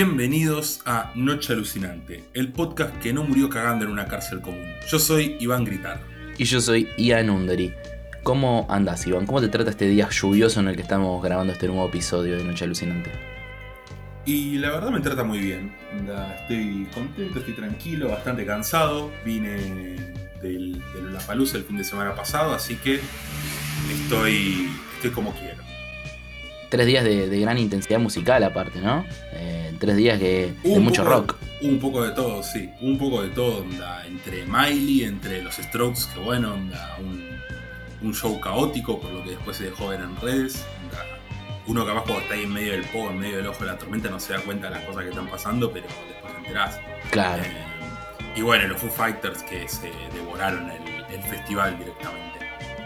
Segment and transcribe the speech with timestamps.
[0.00, 4.72] Bienvenidos a Noche Alucinante, el podcast que no murió cagando en una cárcel común.
[4.88, 6.00] Yo soy Iván Gritar.
[6.36, 7.74] Y yo soy Ian Undery.
[8.22, 9.26] ¿Cómo andas, Iván?
[9.26, 12.44] ¿Cómo te trata este día lluvioso en el que estamos grabando este nuevo episodio de
[12.44, 13.10] Noche Alucinante?
[14.24, 15.74] Y la verdad me trata muy bien.
[16.42, 19.10] Estoy contento, estoy tranquilo, bastante cansado.
[19.24, 19.56] Vine
[20.40, 23.00] del, de La Palusa el fin de semana pasado, así que
[23.92, 25.58] estoy, estoy como quiero.
[26.68, 29.04] Tres días de, de gran intensidad musical aparte, ¿no?
[29.32, 31.36] Eh, tres días que, de mucho rock.
[31.60, 32.70] Un poco de todo, sí.
[32.80, 34.06] Un poco de todo, onda.
[34.06, 36.96] Entre Miley, entre los Strokes, que bueno, onda.
[37.00, 37.28] Un,
[38.02, 40.64] un show caótico, por lo que después se dejó ver en redes.
[40.84, 41.04] onda.
[41.66, 43.78] Uno capaz cuando está ahí en medio del pogo, en medio del ojo de la
[43.78, 46.80] tormenta, no se da cuenta de las cosas que están pasando, pero después te enterás.
[47.10, 47.42] Claro.
[47.42, 47.64] Eh,
[48.36, 52.27] y bueno, los Foo Fighters que se devoraron el, el festival directamente.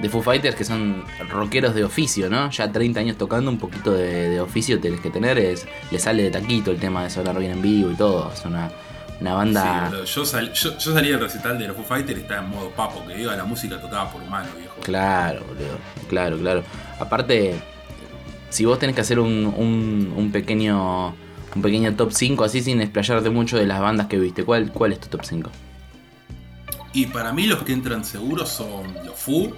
[0.01, 2.51] De Foo Fighters que son rockeros de oficio, ¿no?
[2.51, 5.39] Ya 30 años tocando, un poquito de, de oficio tenés que tener.
[5.39, 8.33] Es, le sale de taquito el tema de sonar bien en vivo y todo.
[8.33, 8.71] Es una,
[9.21, 9.91] una banda.
[10.05, 12.51] Sí, yo, sal- yo, yo salí del recital de los Foo Fighters y estaba en
[12.51, 14.75] modo papo, que diga la música tocada por humano, viejo.
[14.83, 15.79] Claro, boludo.
[16.09, 16.65] Claro, claro.
[16.99, 17.55] Aparte,
[18.51, 21.15] si vos tenés que hacer un, un, un pequeño
[21.55, 24.93] un pequeño top 5 así sin explayarte mucho de las bandas que viste, ¿cuál, cuál
[24.93, 25.51] es tu top 5?
[26.95, 29.53] Y para mí los que entran seguros son los Foo,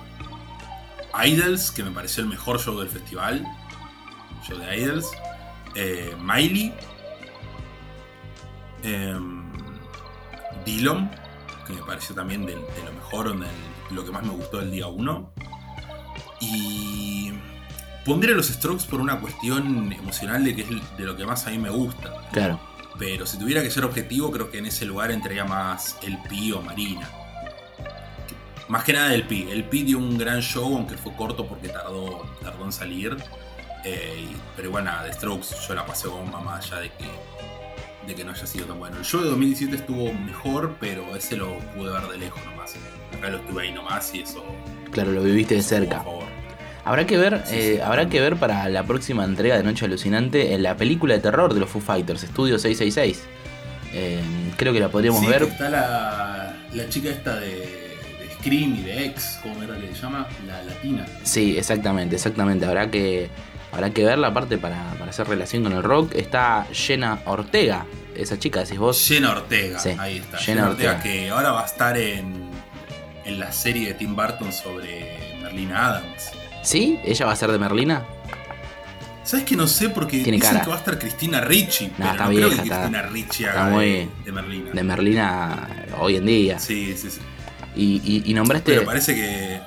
[1.23, 3.47] Idols, que me pareció el mejor show del festival,
[4.47, 5.11] show de Idols,
[5.75, 6.73] eh, Miley,
[10.65, 11.11] Dillon,
[11.67, 13.47] que me pareció también de, de lo mejor, de
[13.91, 15.33] lo que más me gustó del día 1,
[16.41, 17.33] y
[18.05, 21.51] pondré los Strokes por una cuestión emocional de que es de lo que más a
[21.51, 22.29] mí me gusta.
[22.33, 22.61] Claro.
[22.99, 26.53] Pero si tuviera que ser objetivo, creo que en ese lugar entraría más el Pi
[26.53, 27.09] o Marina.
[28.75, 29.47] Más que nada el Pi.
[29.53, 33.17] El Pi dio un gran show, aunque fue corto porque tardó, tardó en salir.
[33.85, 34.27] Eh,
[34.57, 37.05] pero bueno, de Strokes yo la pasé bomba más allá de que,
[38.09, 38.97] de que no haya sido tan bueno.
[38.99, 42.75] El show de 2017 estuvo mejor, pero ese lo pude ver de lejos nomás.
[43.17, 44.45] Acá lo estuve ahí nomás y eso.
[44.91, 45.99] Claro, lo viviste de cerca.
[46.03, 46.25] favor.
[46.85, 47.81] Habrá que ver, Sí, eh, sí.
[47.81, 51.55] habrá que ver para la próxima entrega de Noche Alucinante en la película de terror
[51.55, 53.23] de los Foo Fighters, Estudio 666.
[53.93, 54.21] Eh,
[54.57, 55.45] creo que la podríamos Sí, ver.
[55.45, 57.84] está la, la chica esta de
[58.45, 60.29] Scream y de X, ¿cómo era que se llama?
[60.47, 61.07] La latina.
[61.23, 62.67] Sí, exactamente, exactamente.
[62.67, 63.31] Habrá que,
[63.73, 66.15] habrá que verla aparte para, para hacer relación con el rock.
[66.15, 69.03] Está Jenna Ortega, esa chica, decís vos.
[69.09, 70.37] Jenna Ortega, Sí, ahí está.
[70.39, 71.03] Jenna Jenna Ortega, Ortega.
[71.15, 72.51] que ahora va a estar en,
[73.25, 76.31] en la serie de Tim Burton sobre Merlina Adams.
[76.63, 76.99] ¿Sí?
[77.05, 78.03] ¿Ella va a ser de Merlina?
[79.25, 79.89] ¿Sabes que no sé?
[79.89, 80.65] Porque Tiene dicen cara.
[80.65, 83.63] que va a estar Cristina Ricci, pero está no creo que está- Cristina Ricci está
[83.65, 84.71] haga muy- de, de Merlina.
[84.73, 85.69] De Merlina
[85.99, 86.59] hoy en día.
[86.59, 87.21] Sí, sí, sí.
[87.77, 88.73] Y, y- y nombraste.
[88.73, 89.61] Pero parece que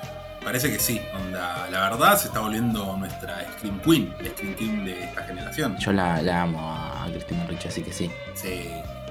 [0.44, 1.00] parece que sí.
[1.14, 5.76] Onda, la verdad se está volviendo nuestra Scream Queen, la Scream Queen de esta generación.
[5.78, 8.10] Yo la, la amo a Cristina Ricci, así que sí.
[8.34, 8.62] Sí,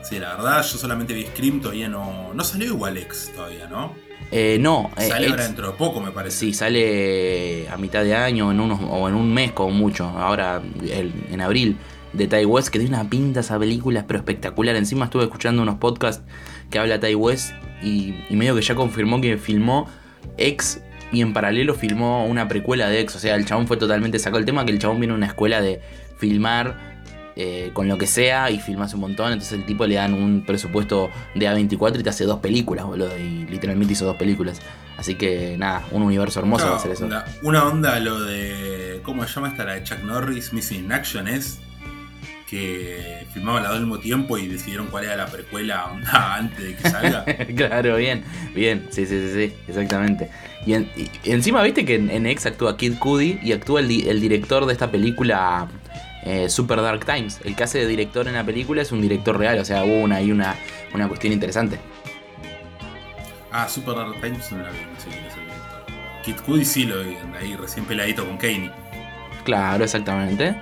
[0.01, 3.93] sí, la verdad yo solamente vi Scream, todavía no, no salió igual X todavía, ¿no?
[4.31, 6.37] Eh, no, eh, Sale ex- ahora dentro de poco me parece.
[6.37, 10.05] Sí, sale a mitad de año en unos, o en un mes como mucho.
[10.05, 11.77] Ahora, el- en abril,
[12.13, 14.75] de Ty West, que tiene una pinta esa película, pero espectacular.
[14.75, 16.23] Encima estuve escuchando unos podcasts
[16.71, 17.51] que habla Ty West
[17.83, 19.88] y, y medio que ya confirmó que filmó
[20.38, 23.15] X y en paralelo filmó una precuela de X.
[23.15, 25.27] O sea, el chabón fue totalmente sacó el tema que el chabón viene a una
[25.27, 25.79] escuela de
[26.17, 26.97] filmar
[27.39, 29.31] eh, con lo que sea y filmas un montón.
[29.31, 33.15] Entonces el tipo le dan un presupuesto de A24 y te hace dos películas, boludo.
[33.17, 34.59] Y literalmente hizo dos películas.
[34.97, 37.03] Así que nada, un universo hermoso Claro, va a ser eso.
[37.06, 39.00] onda- una onda lo de.
[39.03, 39.63] ¿Cómo se llama esta?
[39.63, 41.59] La de Chuck Norris, Missing in Action es.
[42.49, 46.75] Que filmaban las dos al mismo tiempo y decidieron cuál era la precuela antes de
[46.75, 47.25] que salga.
[47.55, 48.23] claro, bien,
[48.55, 50.29] bien, sí, sí, sí, sí, exactamente.
[50.65, 53.88] Y, en- y encima, viste que en, en X actúa Kid Cudi y actúa el,
[53.89, 55.67] di- el director de esta película
[56.23, 57.39] eh, Super Dark Times.
[57.44, 60.00] El que hace de director en la película es un director real, o sea, hubo
[60.00, 60.55] una, ahí una,
[60.93, 61.77] una cuestión interesante.
[63.51, 66.23] ah, Super Dark Times no la vi, no sé quién es el director.
[66.23, 68.71] Kid Cudi sí lo vi, ahí recién peladito con Kanye.
[69.43, 70.55] Claro, exactamente.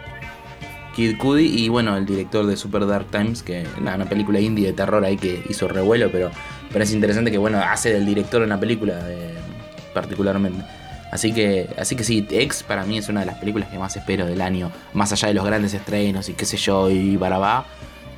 [0.95, 4.67] Kid Cudi y bueno, el director de Super Dark Times, que nada, una película indie
[4.67, 6.31] de terror ahí que hizo revuelo, pero,
[6.71, 9.35] pero es interesante que bueno, hace del director en la película eh,
[9.93, 10.63] particularmente.
[11.11, 13.95] Así que, así que sí, X para mí es una de las películas que más
[13.95, 17.65] espero del año, más allá de los grandes estrenos y qué sé yo, y barabá.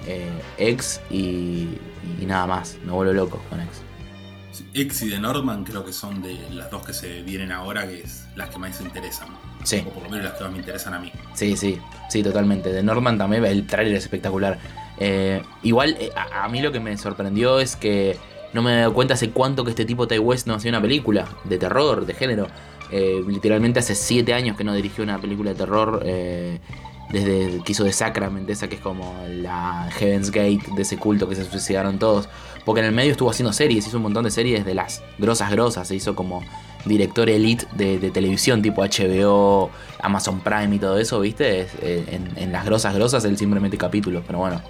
[0.08, 1.68] Eh, X y,
[2.22, 3.82] y nada más, me vuelvo loco con X.
[4.74, 8.02] X y de Norman creo que son de las dos que se vienen ahora, que
[8.02, 9.28] es las que más interesan.
[9.68, 9.84] Sí.
[9.86, 11.12] O por lo menos las que más me interesan a mí.
[11.34, 11.78] Sí, sí,
[12.10, 12.72] sí, totalmente.
[12.72, 14.58] De Norman también, el tráiler es espectacular.
[14.98, 18.18] Eh, igual, eh, a, a mí lo que me sorprendió es que
[18.54, 20.82] no me he dado cuenta hace cuánto que este tipo Ty West no hacía una
[20.82, 22.48] película de terror, de género.
[22.92, 26.02] Eh, literalmente hace 7 años que no dirigió una película de terror.
[26.06, 26.60] eh,
[27.10, 31.30] desde que hizo de Sacrament, esa que es como la Heaven's Gate de ese culto
[31.30, 32.28] que se suicidaron todos.
[32.66, 35.50] Porque en el medio estuvo haciendo series, hizo un montón de series de las grosas
[35.52, 36.44] grosas, se hizo como
[36.88, 39.70] director elite de, televisión tipo HBO,
[40.02, 41.68] Amazon Prime y todo eso, ¿viste?
[41.82, 44.62] Eh, en, las grosas grosas él simplemente capítulos, pero bueno,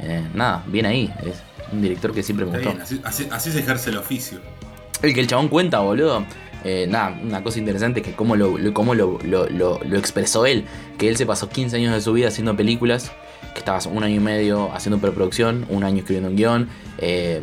[0.00, 1.36] eh, nada, bien ahí, es
[1.72, 2.74] un director que siempre me gustó.
[3.04, 4.40] así, se ejerce el oficio.
[5.00, 6.24] El que el chabón cuenta, boludo.
[6.64, 10.64] Eh, nada, una cosa interesante es que cómo, lo, cómo lo, lo, expresó él,
[10.96, 13.10] que él se pasó 15 años de su vida haciendo películas,
[13.52, 16.68] que estabas un año y medio haciendo preproducción, un año escribiendo un guion,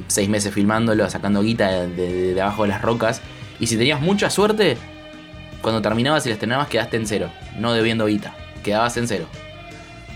[0.07, 3.21] seis meses filmándolo, sacando guita de, de abajo de las rocas,
[3.59, 4.77] y si tenías mucha suerte,
[5.61, 9.25] cuando terminabas y las estrenabas quedaste en cero, no debiendo guita, quedabas en cero.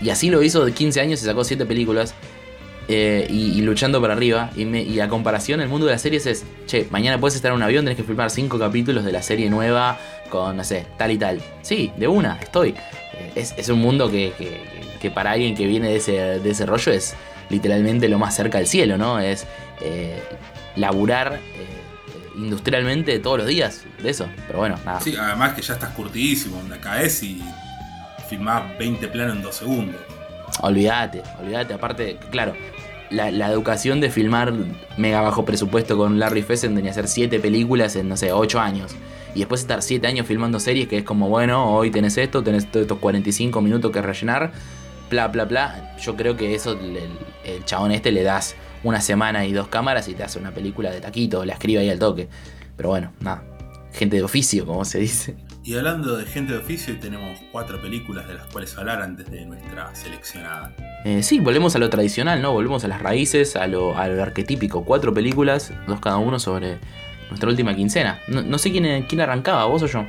[0.02, 2.14] Y así lo hizo de 15 años y sacó 7 películas
[2.88, 4.50] eh, y, luchando para arriba.
[4.56, 7.62] Y, a comparación, el mundo de las series es, che, mañana puedes estar en un
[7.62, 9.98] avión, tenés que filmar 5 capítulos de la serie nueva
[10.30, 11.40] con, no sé, tal y tal.
[11.62, 12.74] Sí, de una, estoy.
[13.14, 14.32] Eh, es, un mundo que,
[15.14, 17.14] para alguien que viene de ese, de ese rollo es
[17.50, 19.20] literalmente lo más cerca del cielo, ¿no?
[19.20, 19.46] Es
[19.82, 20.18] eh,
[20.76, 21.40] laburar
[22.36, 24.26] industrialmente todos los días de eso.
[24.46, 25.00] Pero bueno, nada.
[25.00, 27.42] Sí, además que ya estás curtidísimo, donde caes y
[28.28, 30.00] filmás 20 planos en 2 segundos.
[30.60, 31.74] Olvídate, olvídate.
[31.74, 32.54] Aparte, claro,
[33.10, 34.52] la, educación de filmar
[34.96, 38.60] mega bajo presupuesto con Larry Fessen tenía que hacer 7 películas en, no sé, 8
[38.60, 38.94] años.
[39.34, 42.68] Y después estar 7 años filmando series que es como, bueno, hoy tenés esto, tenés
[42.72, 44.52] estos 45 minutos que rellenar,
[45.10, 45.96] bla, bla, bla.
[45.98, 46.78] Yo creo que eso
[47.44, 48.54] el chabón este le das
[48.84, 51.90] una semana y dos cámaras y te hace una película de taquito, la escribe ahí
[51.90, 52.28] al toque.
[52.76, 53.42] Pero bueno, nada.
[53.92, 55.36] Gente de oficio, como se dice.
[55.62, 59.46] Y hablando de gente de oficio, tenemos cuatro películas de las cuales hablar antes de
[59.46, 60.74] nuestra seleccionada.
[61.04, 62.52] Eh, sí, volvemos a lo tradicional, ¿no?
[62.52, 64.84] Volvemos a las raíces, a lo, arquetípico.
[64.84, 66.78] Cuatro películas, dos cada uno sobre
[67.30, 68.20] nuestra última quincena.
[68.28, 70.04] No, sé quién, quién arrancaba, vos o yo.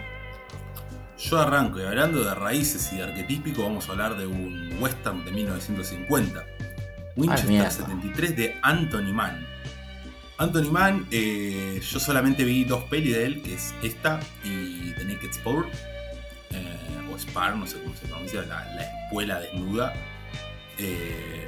[1.17, 5.23] Yo arranco y hablando de raíces y de arquetípico, vamos a hablar de un western
[5.23, 6.54] de 1950
[7.15, 9.45] Winchester 73 de Anthony Mann.
[10.37, 15.05] Anthony Mann, eh, yo solamente vi dos pelis de él, que es esta y The
[15.05, 15.69] Naked Sport,
[16.51, 18.65] eh, o Spar, no sé cómo se pronuncia, la,
[19.05, 19.93] espuela desnuda.
[20.77, 21.47] Eh,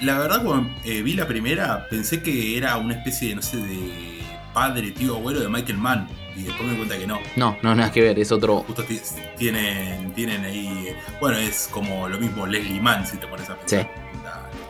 [0.00, 4.20] la verdad, cuando vi la primera, pensé que era una especie de, no sé, de
[4.52, 6.08] padre, tío, abuelo de Michael Mann.
[6.36, 7.20] Y después me di cuenta que no.
[7.36, 8.58] No, no, nada que ver, es otro.
[8.64, 8.84] Justo
[9.38, 10.94] tienen, tienen ahí.
[11.20, 13.88] Bueno, es como lo mismo Leslie Mann, si te pones a pensar.
[13.94, 14.03] Sí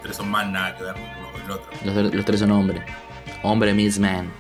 [0.05, 2.13] tres son más nada que ver uno con el otro.
[2.13, 2.83] Los, tres son hombres.
[3.43, 4.31] Hombre Miss Man.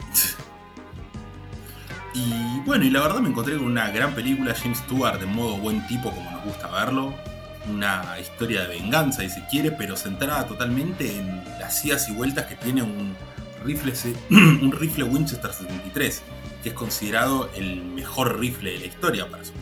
[2.14, 5.56] y bueno, y la verdad me encontré con una gran película, James Stewart de modo
[5.56, 7.14] buen tipo como nos gusta verlo.
[7.66, 12.44] Una historia de venganza, si se quiere, pero centrada totalmente en las idas y vueltas
[12.44, 13.16] que tiene un
[13.64, 13.94] rifle,
[14.31, 16.22] un rifle Winchester 73,
[16.62, 19.52] que es considerado el mejor rifle de la historia para su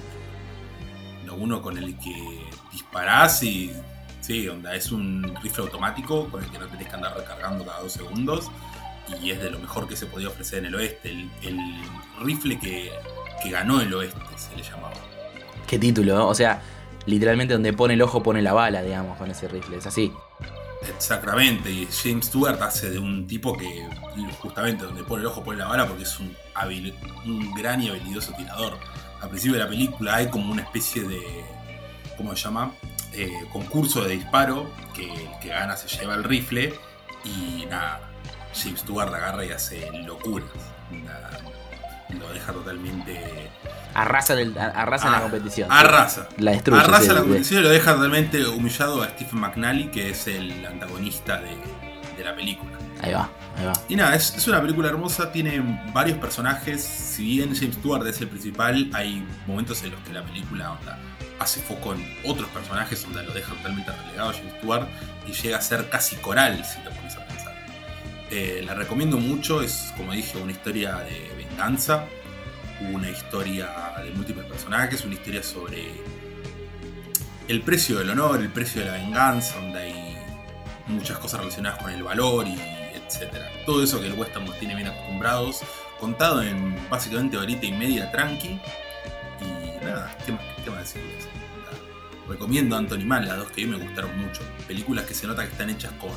[1.27, 2.43] Lo uno con el que
[2.73, 3.73] disparás y
[4.23, 7.81] Sí, onda, es un rifle automático con el que no tenés que andar recargando cada
[7.81, 8.51] dos segundos
[9.21, 11.11] y es de lo mejor que se podía ofrecer en el oeste.
[11.43, 11.83] El,
[12.21, 12.93] rifle que,
[13.51, 14.95] ganó el oeste se le llamaba.
[15.67, 16.63] Qué título, o sea,
[17.07, 20.13] literalmente donde pone el ojo pone la bala, digamos, con ese rifle, es así.
[20.89, 23.89] Exactamente, y James Stewart hace de un tipo que
[24.39, 26.37] justamente donde pone el ojo pone la bala porque es un,
[27.27, 28.79] un gran y habilidoso tirador.
[29.21, 31.21] Al principio de la película hay como una especie de,
[32.17, 32.73] ¿cómo se llama?
[33.15, 36.75] Eh, concurso de disparo, que el que gana se lleva el rifle
[37.25, 38.01] y nada,
[38.55, 40.49] James Stewart agarra y hace locuras.
[42.19, 43.51] lo deja totalmente...
[43.95, 44.35] Arrasa,
[44.75, 45.71] arrasa en la ah, competición.
[45.71, 46.29] Arrasa.
[46.39, 46.81] La destruye.
[46.81, 51.39] Arrasa la competición y lo deja totalmente humillado a Stephen McNally, que es el antagonista
[51.39, 52.73] de, la película.
[53.03, 53.29] Ahí va,
[53.59, 53.73] ahí va.
[53.89, 55.61] Y nada, es, una película hermosa, tiene
[55.93, 56.83] varios personajes.
[56.83, 60.99] Si bien James Stewart es el principal, hay momentos en los que la película onda,
[61.39, 64.89] hace foco en otros personajes donde lo deja totalmente relegado James Stewart
[65.27, 67.55] y llega a ser casi coral, si te pones a pensar.
[68.31, 72.05] Eh, la recomiendo mucho, es como dije, una historia de venganza,
[72.93, 73.71] una historia
[74.03, 75.93] de múltiples personajes, una historia sobre
[77.49, 80.17] el precio del honor, el precio de la venganza, donde hay
[80.87, 82.57] muchas cosas relacionadas con el valor y
[82.95, 83.51] etcétera.
[83.67, 85.61] Todo eso que el western nos tiene bien acostumbrados,
[86.01, 88.61] contado en básicamente horita y media tranqui.
[89.41, 90.95] Y nada, ¿qué más, qué más
[92.29, 94.43] recomiendo Anthony Mann, las dos que a mí me gustaron mucho.
[94.67, 96.11] Películas que se nota que están hechas con,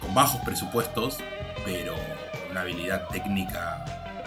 [0.00, 1.18] con bajos presupuestos,
[1.64, 3.84] pero con una habilidad técnica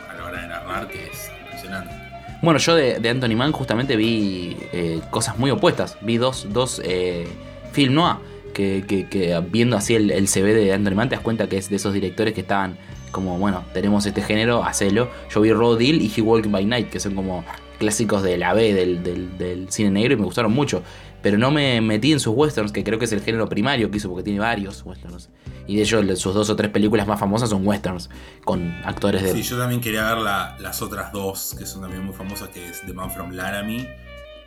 [0.10, 1.94] a la hora de narrar que es impresionante.
[2.42, 5.98] Bueno, yo de, Anthony Mann justamente vi eh, cosas muy opuestas.
[6.02, 7.28] Vi dos, dos eh,
[7.72, 8.18] film noir
[8.54, 11.70] que, que, viendo así el, el, CV de Anthony Mann te das cuenta que es
[11.70, 12.78] de esos directores que estaban
[13.12, 15.10] como, bueno, tenemos este género, hacelo.
[15.34, 17.46] Yo vi Road Deal y He Walked by Night, que son como
[17.80, 20.84] clásicos de la B del, del, del cine negro y me gustaron mucho.
[21.22, 23.96] Pero no me metí en sus westerns, que creo que es el género primario que
[23.98, 25.30] hizo, porque tiene varios westerns.
[25.68, 28.10] Y de hecho, sus dos o tres películas más famosas son westerns,
[28.44, 29.32] con actores de.
[29.32, 32.68] Sí, yo también quería ver la- las otras dos, que son también muy famosas, que
[32.68, 33.88] es The Man from Laramie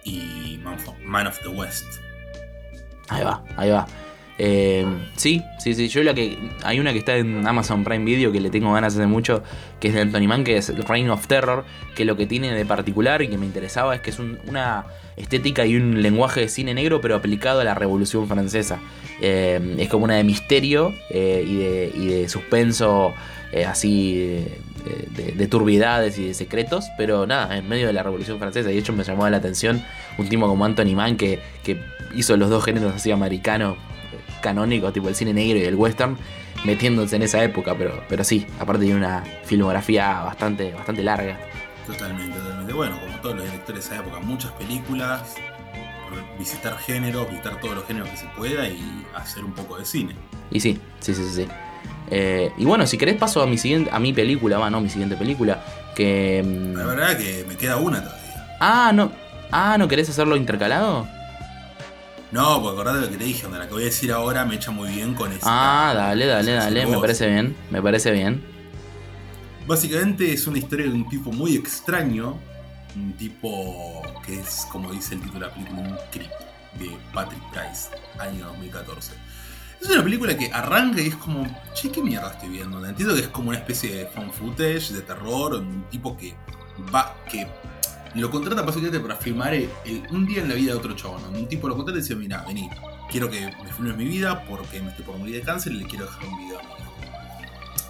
[0.05, 0.61] y
[1.05, 1.85] Man of the West.
[3.09, 3.87] Ahí va, ahí va.
[4.39, 4.85] Eh,
[5.17, 5.89] sí, sí, sí.
[5.89, 6.37] Yo la que.
[6.63, 9.43] Hay una que está en Amazon Prime Video que le tengo ganas hace mucho,
[9.81, 11.65] que es de Anthony Mann, que es Reign of Terror.
[11.95, 14.85] Que lo que tiene de particular y que me interesaba es que es un- una
[15.17, 18.79] estética y un lenguaje de cine negro, pero aplicado a la Revolución Francesa.
[19.23, 23.15] Eh, es como una de misterio eh, y, de, y de suspenso,
[23.53, 24.17] eh, así.
[25.17, 28.71] de, de turbiedades y de secretos, pero nada, en medio de la Revolución Francesa.
[28.71, 29.83] Y de hecho me llamó la atención
[30.17, 31.81] un tipo como Anthony Mann que, que
[32.15, 33.77] hizo los dos géneros así americanos
[34.41, 36.17] canónicos, tipo el cine negro y el western,
[36.65, 41.39] metiéndose en esa época, pero, pero sí, aparte tiene una filmografía bastante, bastante larga.
[41.87, 42.73] Totalmente, totalmente.
[42.73, 45.35] Bueno, como todos los directores de esa época, muchas películas,
[46.39, 50.15] visitar géneros, visitar todos los géneros que se pueda y hacer un poco de cine.
[50.51, 51.43] Y sí, sí, sí, sí.
[51.45, 51.49] sí.
[52.11, 54.89] Eh, y bueno, si querés paso a mi siguiente, a mi película, va, no, mi
[54.89, 55.63] siguiente película,
[55.95, 56.43] que...
[56.45, 58.57] mm, La verdad que me queda una todavía.
[58.61, 59.11] Ah, no.
[59.51, 61.07] Ah, ¿no querés hacerlo intercalado?
[62.37, 64.57] No, porque acordate lo que te dije, donde la que voy a decir ahora me
[64.57, 65.47] echa muy bien con esta.
[65.49, 68.45] Ah, dale, dale, dale, me parece bien, me parece bien.
[69.67, 72.39] Básicamente es una historia de un tipo muy extraño,
[72.95, 76.31] un tipo que es, como dice el título de la película, un creep,
[76.79, 77.89] de Patrick Price,
[78.19, 79.15] año 2014.
[79.81, 82.85] Es una película que arranca y es como, che, ¿qué mierda estoy viendo?
[82.85, 86.35] Entiendo que es como una especie de found footage, de terror, un tipo que
[86.95, 87.47] va, que
[88.15, 91.23] lo contrata básicamente para filmar el- el- un día en la vida de otro chabón.
[91.35, 92.69] Un tipo lo contrata y dice, mira, vení,
[93.11, 95.85] quiero que me filmes mi vida porque me estoy por morir de cáncer y le
[95.87, 96.61] quiero dejar un video.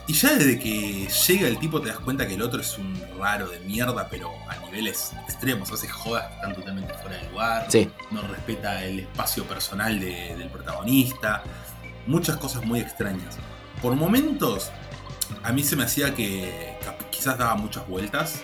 [0.08, 2.96] Y ya desde que llega el tipo te das cuenta que el otro es un
[3.18, 5.72] raro de mierda, pero a niveles extremos.
[5.72, 7.66] Hace jodas que están totalmente fuera de lugar.
[7.68, 7.90] Sí.
[8.12, 11.42] No respeta el espacio personal de- del protagonista.
[12.06, 13.36] Muchas cosas muy extrañas.
[13.82, 14.70] Por momentos,
[15.42, 16.76] a mí se me hacía que
[17.10, 18.42] quizás daba muchas vueltas.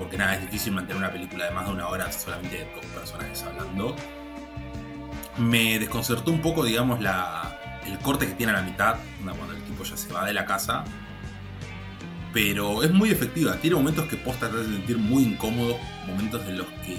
[0.00, 3.42] Porque nada, es difícil mantener una película de más de una hora solamente dos personajes
[3.42, 3.94] hablando.
[5.36, 9.62] Me desconcertó un poco, digamos, la, el corte que tiene a la mitad, cuando el
[9.62, 10.84] tipo ya se va de la casa.
[12.32, 13.56] Pero es muy efectiva.
[13.56, 15.76] Tiene momentos que posta te hacen sentir muy incómodos,
[16.06, 16.96] momentos en los que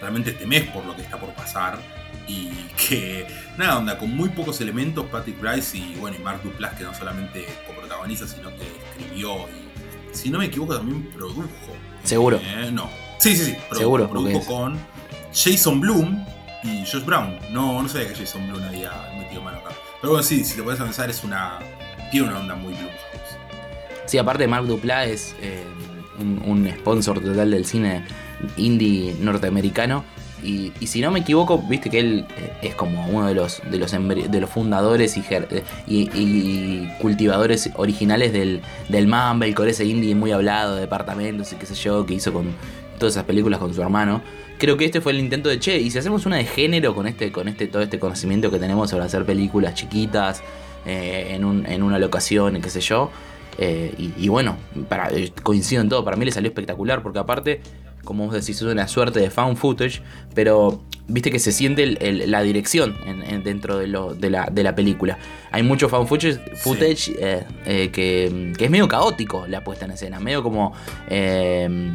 [0.00, 1.80] realmente temes por lo que está por pasar.
[2.28, 2.50] Y
[2.88, 3.26] que,
[3.58, 6.94] nada, onda, con muy pocos elementos, Patrick Price y, bueno, y Mark Duplass, que no
[6.94, 9.63] solamente coprotagoniza, sino que escribió y,
[10.14, 11.44] si no me equivoco, también produjo.
[12.02, 12.38] Seguro.
[12.42, 12.88] Eh, no.
[13.18, 13.56] Sí, sí, sí.
[13.70, 14.78] produ- Seguro, Produjo con
[15.32, 16.24] Jason Bloom
[16.62, 17.38] y Josh Brown.
[17.50, 19.70] No, no sabía que Jason Bloom había metido mano acá.
[20.00, 21.58] Pero bueno, sí, si te puedes pensar, es una.
[22.10, 22.94] Tiene una onda muy Blumhouse.
[24.06, 25.62] Sí, aparte Mark Duplass es eh,
[26.18, 28.04] un, un sponsor total del cine
[28.56, 30.04] indie norteamericano.
[30.44, 33.62] Y, y si no me equivoco, viste que él eh, es como uno de los,
[33.70, 40.32] de los, de los fundadores y, cultivadores originales del, del Mumble, con ese indie muy
[40.32, 42.46] hablado, de departamentos y qué sé yo, que hizo con
[42.98, 44.22] todas esas películas con su hermano.
[44.58, 47.06] Creo que este fue el intento de che, y si hacemos una de género con
[47.06, 50.42] este, con este, todo este conocimiento que tenemos sobre hacer películas chiquitas,
[50.86, 53.10] eh, en, un- en una locación, qué sé yo.
[53.58, 54.56] eh, y, bueno,
[55.42, 57.60] coincido en todo, para mí le salió espectacular, porque aparte,
[58.04, 60.00] como vos decís, es una suerte de found footage,
[60.34, 64.30] pero viste que se siente el- el- la dirección en- en- dentro de, lo, de,
[64.30, 65.18] la, de la película.
[65.50, 69.90] Hay mucho found footage, footage eh, eh, que, que es medio caótico la puesta en
[69.92, 70.72] escena, medio como...
[71.08, 71.92] eh,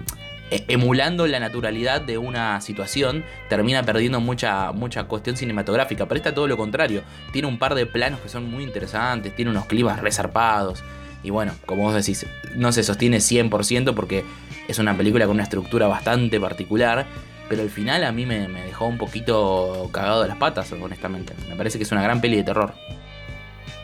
[0.52, 6.08] e- emulando la naturalidad de una situación, termina perdiendo mucha, mucha cuestión cinematográfica.
[6.08, 7.04] Pero está todo lo contrario.
[7.32, 10.84] Tiene un par de planos que son muy interesantes, tiene unos climas resarpados.
[11.24, 12.26] Y bueno, como vos decís,
[12.56, 14.24] no se sostiene 100% porque
[14.70, 17.08] es una película con una estructura bastante particular.
[17.50, 21.34] Pero al final a mí me, dejó un poquito cagado de las patas, honestamente.
[21.50, 22.76] Me parece que es una gran peli de terror.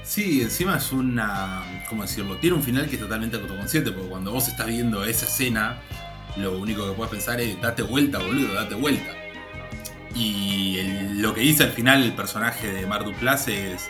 [0.04, 1.64] Sí, encima es una.
[1.90, 2.38] ¿Cómo decirlo?
[2.38, 5.78] Tiene un final que es totalmente autoconsciente, porque cuando vos estás viendo esa escena,
[6.38, 9.12] lo único que puedes pensar es: date vuelta, boludo, date vuelta.
[10.14, 13.90] Y lo que dice al final el personaje de Mar Duplass es: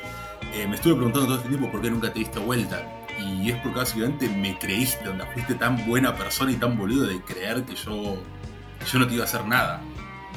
[0.53, 2.94] eh, Me estuve preguntando todo este tiempo por qué nunca te diste vuelta.
[3.19, 7.21] Y es porque básicamente me creíste, donde fuiste tan buena persona y tan boludo de
[7.21, 8.17] creer que yo,
[8.91, 9.81] yo no te iba a hacer nada.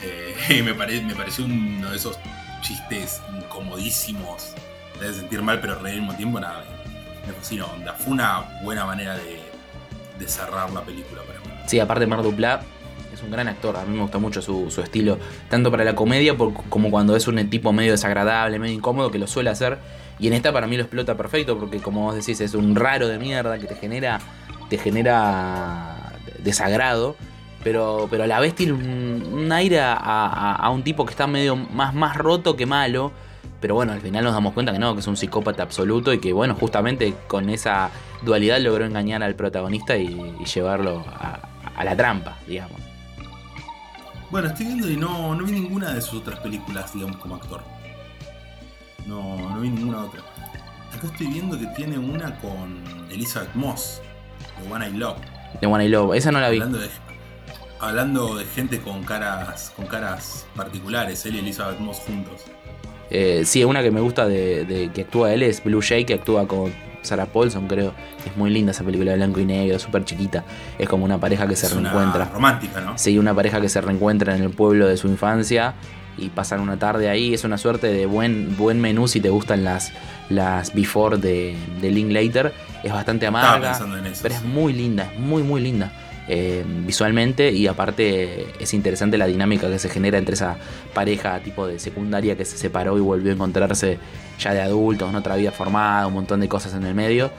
[0.02, 2.18] Eh, me, me pareció uno de esos
[2.62, 4.54] chistes incomodísimos
[5.00, 6.64] hace sentir mal pero reír al mismo tiempo, nada,
[7.26, 7.66] me, fascinó.
[7.66, 7.92] Onda.
[7.94, 9.40] Fue una buena manera de,
[10.18, 11.46] de cerrar la película para mí.
[11.66, 12.64] Sí, aparte Mar Duplass
[13.12, 15.18] es un gran actor, a mí me gusta mucho su, su estilo,
[15.48, 19.26] tanto para la comedia como cuando es un tipo medio desagradable, medio incómodo, que lo
[19.26, 19.78] suele hacer.
[20.18, 23.06] Y en esta para mí lo explota perfecto, porque como vos decís, es un raro
[23.08, 24.18] de mierda que te genera,
[24.68, 27.16] te genera desagrado.
[27.64, 31.56] Pero, pero a la vez tiene un, aire a, a- un tipo que está medio
[31.56, 33.10] más, más roto que malo.
[33.60, 36.18] Pero bueno, al final nos damos cuenta que no, que es un psicópata absoluto y
[36.20, 37.90] que bueno, justamente con esa
[38.22, 41.40] dualidad logró engañar al protagonista y, y llevarlo a,
[41.76, 42.80] a la trampa, digamos.
[44.30, 47.62] Bueno, estoy viendo y no, no vi ninguna de sus otras películas, digamos, como actor.
[49.08, 50.20] No, no vi ninguna otra.
[50.94, 54.02] Acá estoy viendo que tiene una con Elizabeth Moss,
[54.62, 55.16] de One I Love.
[55.60, 56.58] De One I Love, esa no la vi.
[56.58, 56.88] Hablando de,
[57.80, 62.42] hablando de gente con caras, con caras particulares, él y Elizabeth Moss juntos.
[63.10, 66.12] Eh, sí, una que me gusta de, de que actúa él es Blue Jay, que
[66.12, 67.94] actúa con Sarah Paulson, creo.
[68.26, 70.44] Es muy linda esa película de blanco y negro, súper chiquita.
[70.78, 72.26] Es como una pareja que se es una reencuentra.
[72.26, 72.98] romántica, ¿no?
[72.98, 75.74] Sí, una pareja que se reencuentra en el pueblo de su infancia
[76.18, 77.34] y pasan una tarde ahí.
[77.34, 79.92] Es una suerte de buen, buen menú si te gustan las,
[80.28, 82.52] las before de, de Linklater.
[82.82, 83.78] Es bastante amarga,
[84.22, 85.92] pero es muy linda, es muy, muy linda.
[86.28, 90.56] eh, visualmente y aparte es interesante la dinámica que se genera entre esa
[90.94, 93.98] pareja tipo de secundaria que se separó y volvió a encontrarse
[94.38, 97.30] ya de adultos, en otra vida formada, un montón de cosas en el medio.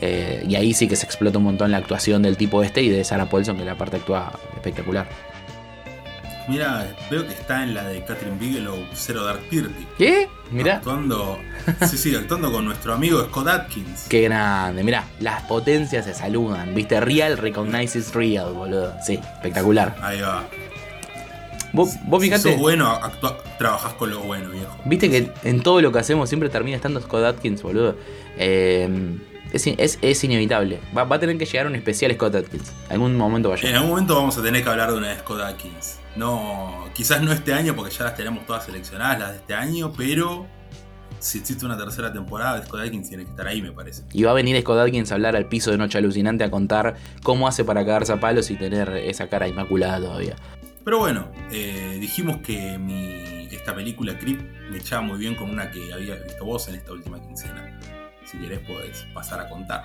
[0.00, 2.88] Eh, y ahí sí que se explota un montón la actuación del tipo este y
[2.88, 5.08] de Sarah Paulson, que la parte actúa espectacular.
[6.48, 9.86] Mira, veo que está en la de Catherine Bigelow, Zero Dark Thirty.
[9.98, 10.28] ¿Qué?
[10.52, 10.76] Mirá.
[10.76, 11.38] Actuando,
[11.88, 14.06] sí, sí, actuando con nuestro amigo Scott Atkins.
[14.08, 18.94] Qué grande, mirá, las potencias se saludan, viste, real recognizes real, boludo.
[19.04, 19.96] Sí, espectacular.
[20.00, 20.44] Ahí va.
[21.72, 22.96] Vos, vos Si fijate, sos bueno,
[23.58, 24.78] trabajás con lo bueno, viejo.
[24.84, 27.96] viste que en todo lo que hacemos siempre termina estando Scott Atkins, boludo.
[28.38, 28.88] Eh,
[29.56, 30.80] es, in- es- es inevitable.
[30.96, 32.72] Va, va a tener que llegar un especial Scott Atkins.
[32.88, 33.76] Algún momento va a En llegar.
[33.76, 35.98] algún momento vamos a tener que hablar de una de Scott Atkins.
[36.16, 39.92] No, quizás no este año porque ya las tenemos todas seleccionadas, las de este año,
[39.96, 40.46] pero
[41.18, 44.02] si existe una tercera temporada de Scott Atkins tiene que estar ahí, me parece.
[44.12, 46.96] Y va a venir Scott Atkins a hablar al piso de Noche Alucinante a contar
[47.22, 50.36] cómo hace para cagarse a palos y tener esa cara inmaculada todavía.
[50.84, 54.40] Pero bueno, eh, dijimos que mi, esta película Creep
[54.70, 57.75] me echaba muy bien con una que había visto vos en esta última quincena.
[58.30, 59.84] Si querés podés pasar a contar.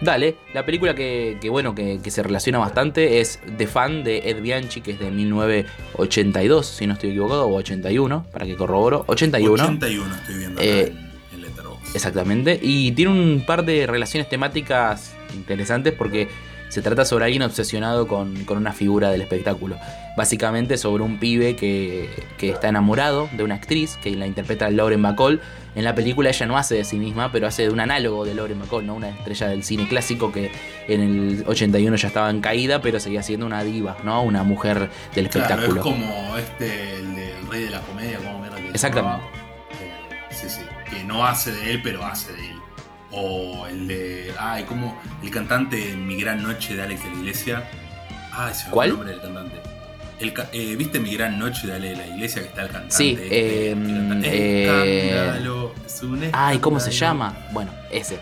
[0.00, 4.18] Dale, la película que, que, bueno, que, que se relaciona bastante es The Fan de
[4.30, 9.04] Ed Bianchi, que es de 1982, si no estoy equivocado, o 81, para que corroboro.
[9.06, 9.62] 81.
[9.62, 11.94] 81 estoy viendo acá Eh, en, en Letterboxd.
[11.94, 12.58] Exactamente.
[12.60, 16.28] Y tiene un par de relaciones temáticas interesantes porque
[16.68, 19.76] se trata sobre alguien obsesionado con, con una figura del espectáculo.
[20.16, 25.02] Básicamente sobre un pibe que, que está enamorado de una actriz que la interpreta Lauren
[25.02, 25.40] Bacall.
[25.74, 28.34] En la película ella no hace de sí misma, pero hace de un análogo de
[28.34, 28.94] Lauren Bacall, ¿no?
[28.94, 30.52] una estrella del cine clásico que
[30.86, 34.22] en el 81 ya estaba en caída, pero seguía siendo una diva, ¿no?
[34.22, 35.80] una mujer del espectáculo.
[35.82, 39.24] Claro, es como este, el del rey de la comedia, como mierda que Exactamente.
[39.80, 40.60] Eh, sí, sí.
[40.90, 42.58] Que no hace de él, pero hace de él.
[43.10, 44.32] O el de.
[44.38, 47.64] Ay, como el cantante Mi Gran Noche de Alex de la Iglesia.
[48.32, 48.88] Ay, se me fue ¿Cuál?
[48.88, 49.71] el nombre del cantante.
[50.22, 52.94] El eh, ¿Viste Mi Gran Noche de la Iglesia que está el cantante?
[52.94, 57.36] Sí, este, eh, canta, eh, Escándalo, es un Ay, ¿cómo se llama?
[57.52, 58.18] Bueno, ese.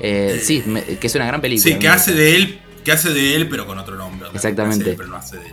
[0.00, 1.72] Eh, sí, me- que es una gran película.
[1.74, 4.28] Sí, que hace de él, que hace de él, pero con otro nombre.
[4.34, 4.90] Exactamente.
[4.90, 5.52] él, pero no hace de él.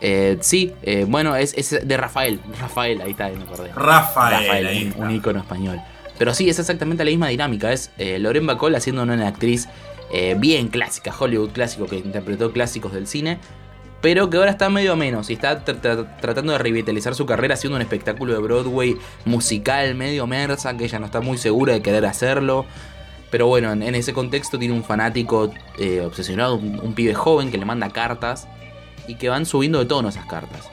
[0.00, 2.40] Eh, sí, eh, bueno, es, es de Rafael.
[2.60, 3.70] Rafael, ahí está, ahí me acordé.
[3.72, 5.02] Rafael, ahí un, está.
[5.04, 5.80] un ícono español.
[6.18, 7.72] Pero sí, es exactamente la misma dinámica.
[7.72, 9.68] Es eh, Loren Bacall haciendo una actriz
[10.12, 13.38] eh, bien clásica, Hollywood clásico, que interpretó clásicos del cine.
[14.04, 17.54] Pero que ahora está medio menos y está tra- tra- tratando de revitalizar su carrera
[17.54, 21.80] haciendo un espectáculo de Broadway musical medio mersa, que ella no está muy segura de
[21.80, 22.66] querer hacerlo.
[23.30, 27.64] Pero bueno, en, ese contexto tiene un fanático eh, obsesionado, un, pibe joven que le
[27.64, 28.46] manda cartas
[29.08, 30.68] y que van subiendo de tono esas cartas.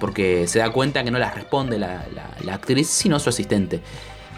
[0.00, 2.06] Porque se da cuenta que no las responde la
[2.50, 3.82] actriz, sino su asistente.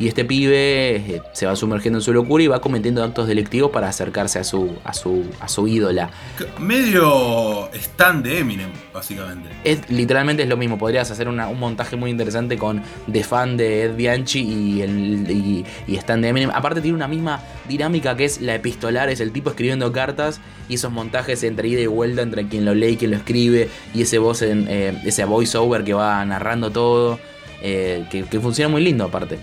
[0.00, 3.70] Y este pibe eh, se va sumergiendo en su locura y va cometiendo actos delictivos
[3.70, 6.10] para acercarse a su, a su, a su ídola.
[6.58, 9.48] Medio stand de Eminem, básicamente.
[9.64, 10.78] Es, literalmente es lo mismo.
[10.78, 15.30] Podrías hacer una- un montaje muy interesante con The Fan de Ed Bianchi y, el,
[15.30, 16.50] y, y Stan de Eminem.
[16.54, 20.74] Aparte tiene una misma dinámica que es la epistolar, es el tipo escribiendo cartas y
[20.74, 24.02] esos montajes entre ida y vuelta entre quien lo lee y quien lo escribe y
[24.02, 27.18] ese voz en, eh, ese voice over que va narrando todo,
[27.62, 29.38] eh, que, que funciona muy lindo aparte.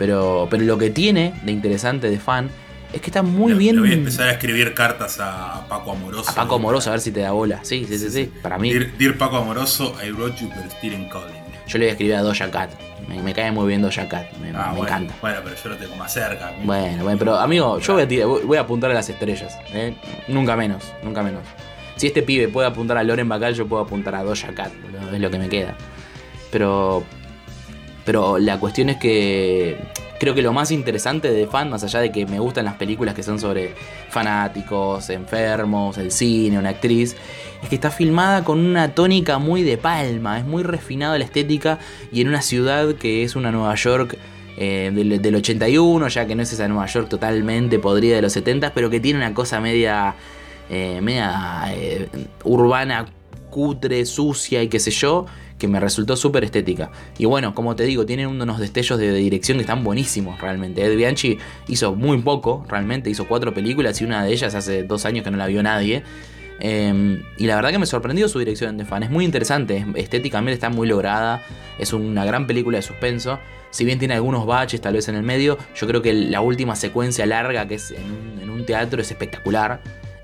[0.00, 2.48] Pero, pero lo que tiene de interesante de Fan
[2.92, 3.74] es que está muy Le- bien...
[3.76, 6.30] Le voy a empezar a escribir cartas a Paco Amoroso.
[6.30, 7.60] a Paco Amoroso a ver si te da bola.
[7.62, 8.32] Sí, sí, sí, sí.
[8.42, 8.72] Para mí...
[8.72, 11.34] Dear, Dear Paco Amoroso, I wrote you, but still calling.
[11.68, 12.70] Yo le voy a escribir a Doja Cat.
[13.08, 14.32] Me, me cae muy bien Doja Cat.
[14.38, 15.14] Me, Ah, me bueno, encanta.
[15.20, 16.50] Bueno, pero yo lo tengo más cerca.
[16.64, 19.56] Bueno, bueno, pero amigo, yo voy a, tirar- voy a apuntar a las estrellas.
[19.74, 19.94] ¿eh?
[20.28, 21.42] Nunca menos, nunca menos.
[21.96, 24.72] Si este pibe puede apuntar a Loren Bacall, yo puedo apuntar a Doja Cat.
[25.12, 25.76] Es lo que me queda.
[26.50, 27.04] Pero.
[28.10, 29.76] Pero la cuestión es que.
[30.18, 33.14] creo que lo más interesante de fan, más allá de que me gustan las películas
[33.14, 33.72] que son sobre
[34.08, 37.14] fanáticos, enfermos, el cine, una actriz,
[37.62, 41.78] es que está filmada con una tónica muy de palma, es muy refinada la estética
[42.10, 44.18] y en una ciudad que es una Nueva York
[44.56, 48.74] eh, del, 81, ya que no es esa Nueva York totalmente podrida de los 70,
[48.74, 50.16] pero que tiene una cosa media,
[50.68, 52.08] eh, media eh,
[52.42, 53.06] urbana,
[53.50, 55.26] cutre, sucia y qué sé yo,
[55.60, 56.90] que me resultó súper estética.
[57.18, 60.84] Y bueno, como te digo, tiene unos destellos de, dirección que están buenísimos realmente.
[60.84, 65.04] Ed Bianchi hizo muy poco, realmente, hizo cuatro películas y una de ellas hace dos
[65.04, 66.02] años que no la vio nadie.
[66.58, 69.02] Em, y la verdad que me sorprendió su dirección de fan.
[69.02, 71.42] Es muy interesante, estéticamente está muy lograda.
[71.78, 73.38] Es una gran película de suspenso.
[73.70, 76.74] Si bien tiene algunos baches tal vez en el medio, yo creo que la última
[76.74, 79.80] secuencia larga que es en un, teatro es espectacular.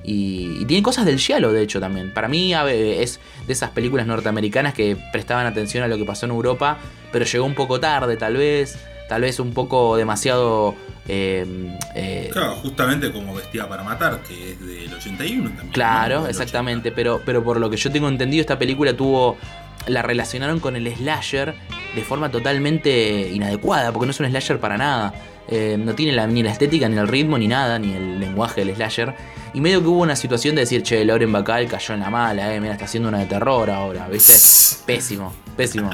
[0.07, 2.13] Y, tiene cosas del cielo, de hecho, también.
[2.13, 6.33] Para mí es de esas películas norteamericanas que prestaban atención a lo que pasó en
[6.33, 6.79] Europa,
[7.13, 8.79] pero llegó un poco tarde, tal vez.
[9.09, 10.75] Tal vez un poco demasiado
[11.09, 15.71] Em, eh, claro, justamente como Vestida para Matar, que es del 81 también.
[15.71, 19.37] Claro, exactamente, pero, pero por lo que yo tengo entendido, esta película tuvo.
[19.87, 21.55] La relacionaron con el slasher
[21.95, 25.15] de forma totalmente inadecuada, porque no es un slasher para nada.
[25.49, 28.65] Eh, no tiene la, ni la estética, ni el ritmo, ni nada, ni el lenguaje
[28.65, 29.15] del slasher.
[29.55, 32.55] Y medio que hubo una situación de decir, che, Lauren Bacall cayó en la mala,
[32.55, 34.33] eh, mira, está haciendo una de terror ahora, ¿viste?
[34.87, 35.91] Pésimo, pésimo.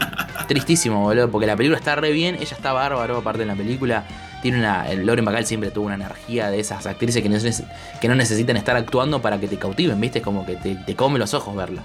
[0.49, 4.05] Tristísimo, boludo, porque la película está re bien, ella está bárbaro, aparte de la película
[4.43, 4.91] tiene una.
[4.91, 7.39] El Loren Bacall siempre tuvo una energía de esas actrices que no,
[8.01, 10.21] que no necesitan estar actuando para que te cautiven, ¿viste?
[10.21, 11.83] Como que te, come los ojos verla.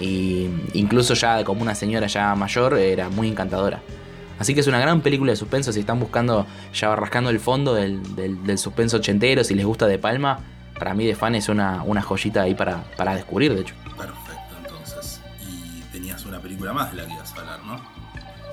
[0.00, 3.80] Y incluso ya como una señora ya mayor era muy encantadora.
[4.38, 5.72] Así que es una gran película de suspenso.
[5.72, 9.98] Si están buscando, ya rascando el fondo del, del, suspenso ochentero, si les gusta De
[9.98, 10.40] Palma,
[10.78, 13.74] para mí de fan es una, una joyita ahí para, para descubrir, de hecho.
[13.96, 15.20] Perfecto, entonces.
[15.40, 17.94] Y tenías una película más de la que ibas a hablar, ¿no?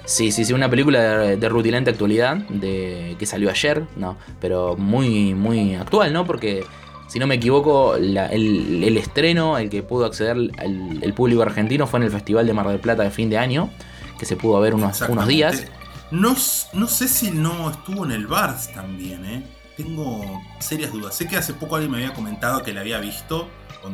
[0.06, 4.18] Sí, sí, sí, una película de, rutilante actualidad, de, que salió ayer, ¿no?
[4.40, 6.26] Pero muy, muy actual, ¿no?
[6.26, 6.66] Porque,
[7.12, 12.04] si no me equivoco, el, estreno al que pudo acceder el, público argentino fue en
[12.04, 13.70] el Festival de Mar del Plata de fin de año,
[14.18, 15.66] que se pudo ver unos, unos días.
[16.10, 16.38] No,
[16.72, 19.44] no sé si no estuvo en el Bars también, ¿eh?
[19.76, 21.14] Tengo serias dudas.
[21.14, 23.50] Sé que hace poco alguien me había comentado que la había visto,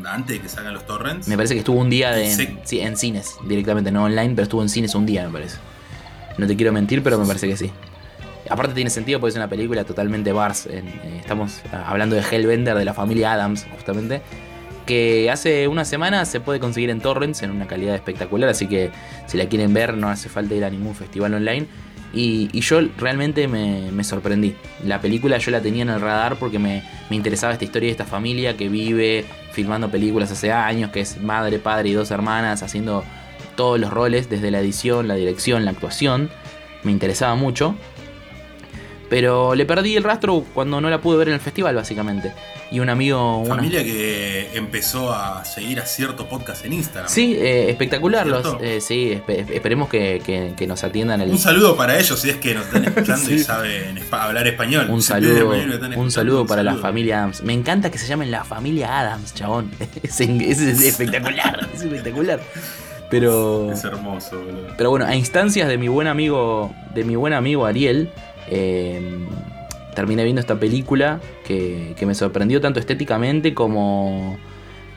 [0.06, 1.28] antes de que salgan los torrents.
[1.28, 2.32] Me parece que estuvo un día de,
[2.70, 5.58] en cines, directamente, no online, pero estuvo en cines un día, me parece.
[6.38, 7.72] No te quiero mentir, pero me parece que sí.
[8.50, 10.68] Aparte tiene sentido porque es una película totalmente bars.
[10.68, 10.84] Eh,
[11.20, 14.22] estamos hablando de Hellbender, de la familia Adams, justamente.
[14.86, 18.50] Que hace una semana se puede conseguir en torrents en una calidad espectacular.
[18.50, 18.92] Así que
[19.26, 21.68] si la quieren ver no hace falta ir a ningún festival online.
[22.14, 24.56] Y, yo realmente me, sorprendí.
[24.86, 27.92] La película yo la tenía en el radar porque me, me, interesaba esta historia de
[27.92, 32.64] esta familia que vive filmando películas hace años, que es madre, padre y dos hermanas
[32.64, 33.04] haciendo
[33.56, 36.30] todos los roles, desde la edición, la dirección, la actuación.
[36.84, 37.76] Me interesaba mucho.
[39.10, 42.34] Pero le perdí el rastro cuando no la pude ver en el festival, básicamente.
[42.72, 43.46] Y un amigo.
[43.46, 47.10] Familia que empezó a seguir a cierto podcast en Instagram.
[47.10, 48.28] Sí, eh, espectacular.
[48.28, 51.22] Los, eh, sí, esperemos que, nos atiendan.
[51.22, 51.30] El...
[51.30, 54.88] Un saludo para ellos si es que nos están escuchando y saben hablar español.
[54.90, 55.54] Un saludo,
[55.96, 57.44] un saludo para la familia Adams.
[57.44, 59.72] Me encanta que se llamen la familia Adams, chabón.
[60.04, 62.42] es espectacular, es espectacular.
[63.10, 63.72] Pero.
[63.72, 64.42] Es hermoso,
[64.78, 66.74] Pero bueno, a instancias de mi buen amigo.
[66.94, 68.10] De mi buen amigo Ariel.
[68.50, 69.02] Eh,
[69.96, 74.38] terminé viendo esta película que, que, me sorprendió tanto estéticamente como,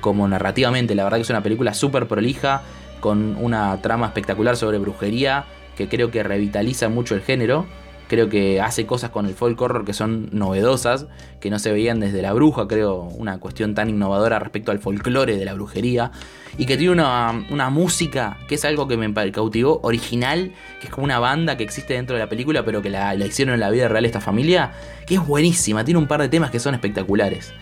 [0.01, 0.95] como narrativamente.
[0.95, 2.63] La verdad que es una película súper prolija,
[3.01, 7.67] con una trama espectacular sobre brujería, que creo que revitaliza mucho el género.
[8.11, 11.07] Creo que hace cosas con el folk horror que son novedosas,
[11.39, 15.37] que no se veían desde la bruja, creo, una cuestión tan innovadora respecto al folclore
[15.37, 16.11] de la brujería.
[16.59, 21.05] Y que tiene una, música que es algo que me cautivó, original, que es como
[21.05, 23.87] una banda que existe dentro de la película, pero que la, hicieron en la vida
[23.87, 24.73] real esta familia,
[25.07, 27.53] que es buenísima, tiene un par de temas que son espectaculares.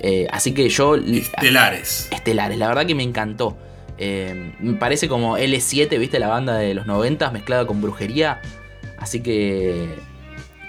[0.00, 0.94] Eh, así que yo...
[0.94, 2.06] Estelares.
[2.12, 3.58] Estelares, la verdad que me encantó.
[3.98, 6.20] Eh, me parece como L7, ¿viste?
[6.20, 8.40] La banda de los 90 mezclada con brujería.
[8.98, 9.96] Así que,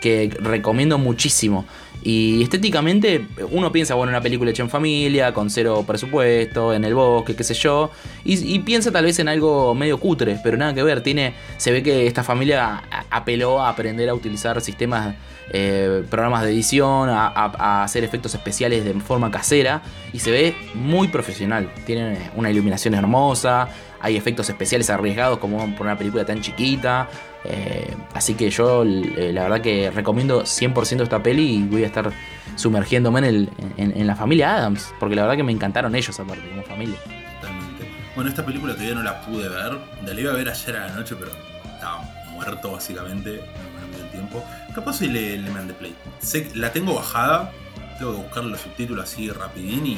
[0.01, 1.65] que recomiendo muchísimo.
[2.01, 6.95] Y estéticamente, uno piensa, bueno, una película hecha en familia, con cero presupuesto, en el
[6.95, 7.91] bosque, qué sé yo.
[8.23, 11.01] Y, piensa tal vez en algo medio cutre, pero nada que ver.
[11.01, 15.15] Tiene, se ve que esta familia apeló a aprender a utilizar sistemas,
[15.51, 19.81] eh, programas de edición, a, hacer efectos especiales de forma casera.
[20.13, 21.69] Y se ve muy profesional.
[21.85, 23.67] Tiene una iluminación hermosa,
[23.99, 27.09] hay efectos especiales arriesgados como por una película tan chiquita.
[27.45, 31.87] Eh, así que yo eh, la verdad que recomiendo 100% esta peli y voy a
[31.87, 32.11] estar
[32.55, 36.47] sumergiéndome en, el, en, la familia Adams, porque la verdad que me encantaron ellos aparte
[36.49, 36.97] como familia.
[37.39, 37.87] Totalmente.
[38.15, 40.95] Bueno, esta película todavía no la pude ver, la iba a ver ayer a la
[40.95, 41.31] noche, pero
[41.73, 42.01] estaba
[42.33, 44.43] muerto básicamente, no me un tiempo.
[44.75, 45.95] Capaz hoy le, le mande play.
[46.19, 47.51] Sé, la tengo bajada,
[47.97, 49.91] tengo que buscar los subtítulos así rapidín y,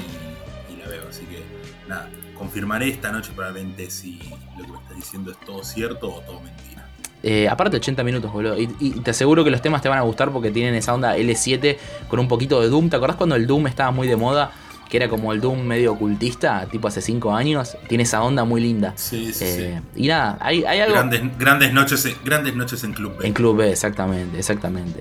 [0.71, 1.07] y la veo.
[1.09, 1.41] Así que
[1.87, 4.19] nada, confirmaré esta noche probablemente si
[4.57, 6.80] lo que me estás diciendo es todo cierto o todo mentira.
[7.23, 8.59] Eh, aparte 80 minutos, boludo.
[8.59, 11.15] Y, y te aseguro que los temas te van a gustar porque tienen esa onda
[11.17, 12.89] L7 con un poquito de Doom.
[12.89, 14.51] ¿Te acordás cuando el Doom estaba muy de moda?
[14.89, 17.77] Que era como el Doom medio ocultista, tipo hace 5 años.
[17.87, 18.93] Tiene esa onda muy linda.
[18.97, 20.03] Sí, sí, Eh, sí.
[20.03, 20.95] Y nada, hay, hay algo...
[20.95, 23.27] Grandes, grandes, noches, grandes noches en Club B.
[23.27, 24.99] En Club B, exactamente, exactamente.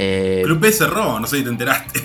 [0.00, 2.00] Eh, Club B cerró, no sé si te enteraste.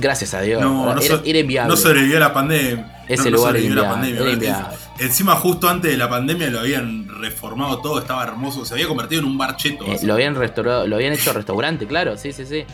[0.00, 0.60] gracias a Dios.
[0.60, 1.70] No, no, era, so- era inviable.
[1.70, 3.04] no sobrevivió a la pandemia.
[3.08, 4.70] Ese no, no lugar sobrevivió a la pandemia.
[4.98, 8.64] Encima, justo antes de la pandemia lo habían reformado todo, estaba hermoso.
[8.64, 9.84] Se había convertido en un bar cheto.
[9.86, 12.64] Eh, lo habían restaurado, lo habían hecho restaurante, claro, sí, sí, sí.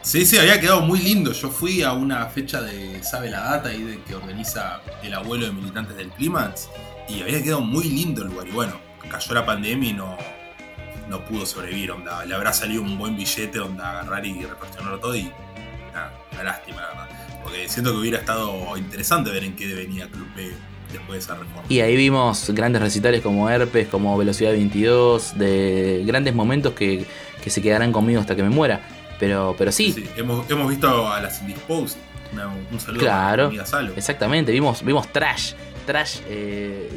[0.00, 1.32] Sí, sí, había quedado muy lindo.
[1.32, 5.46] Yo fui a una fecha de Sabe la Data ahí de que organiza el abuelo
[5.46, 6.68] de militantes del Clímax
[7.08, 8.46] y había quedado muy lindo el lugar.
[8.48, 8.78] Y bueno,
[9.10, 10.16] cayó la pandemia y no,
[11.08, 11.90] no pudo sobrevivir.
[11.92, 12.24] Onda.
[12.24, 15.30] Le habrá salido un buen billete donde agarrar y repartirlo todo y
[15.92, 17.08] nada, una lástima la verdad.
[17.42, 20.50] Porque siento que hubiera estado interesante ver en qué venía Club B
[20.92, 21.62] después de esa reforma.
[21.68, 27.04] Y ahí vimos grandes recitales como Herpes, como Velocidad 22, de grandes momentos que,
[27.42, 28.80] que se quedarán conmigo hasta que me muera.
[29.20, 31.98] Pero, pero sí, Sí, hemos, hemos visto a las Indisposed.
[32.72, 33.42] Un saludo Claro.
[33.44, 33.92] a mi amiga Salo.
[33.94, 35.52] exactamente, vimos, vimos trash,
[35.86, 36.88] trash eh,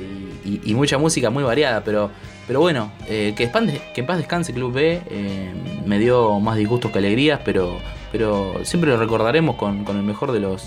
[0.44, 2.10] y, y mucha música muy variada, pero,
[2.48, 3.52] pero bueno, eh, que,
[3.94, 5.54] que en paz descanse Club B, eh,
[5.86, 7.78] me dio más disgustos que alegrías, pero,
[8.12, 10.66] pero siempre lo recordaremos con, con el mejor de los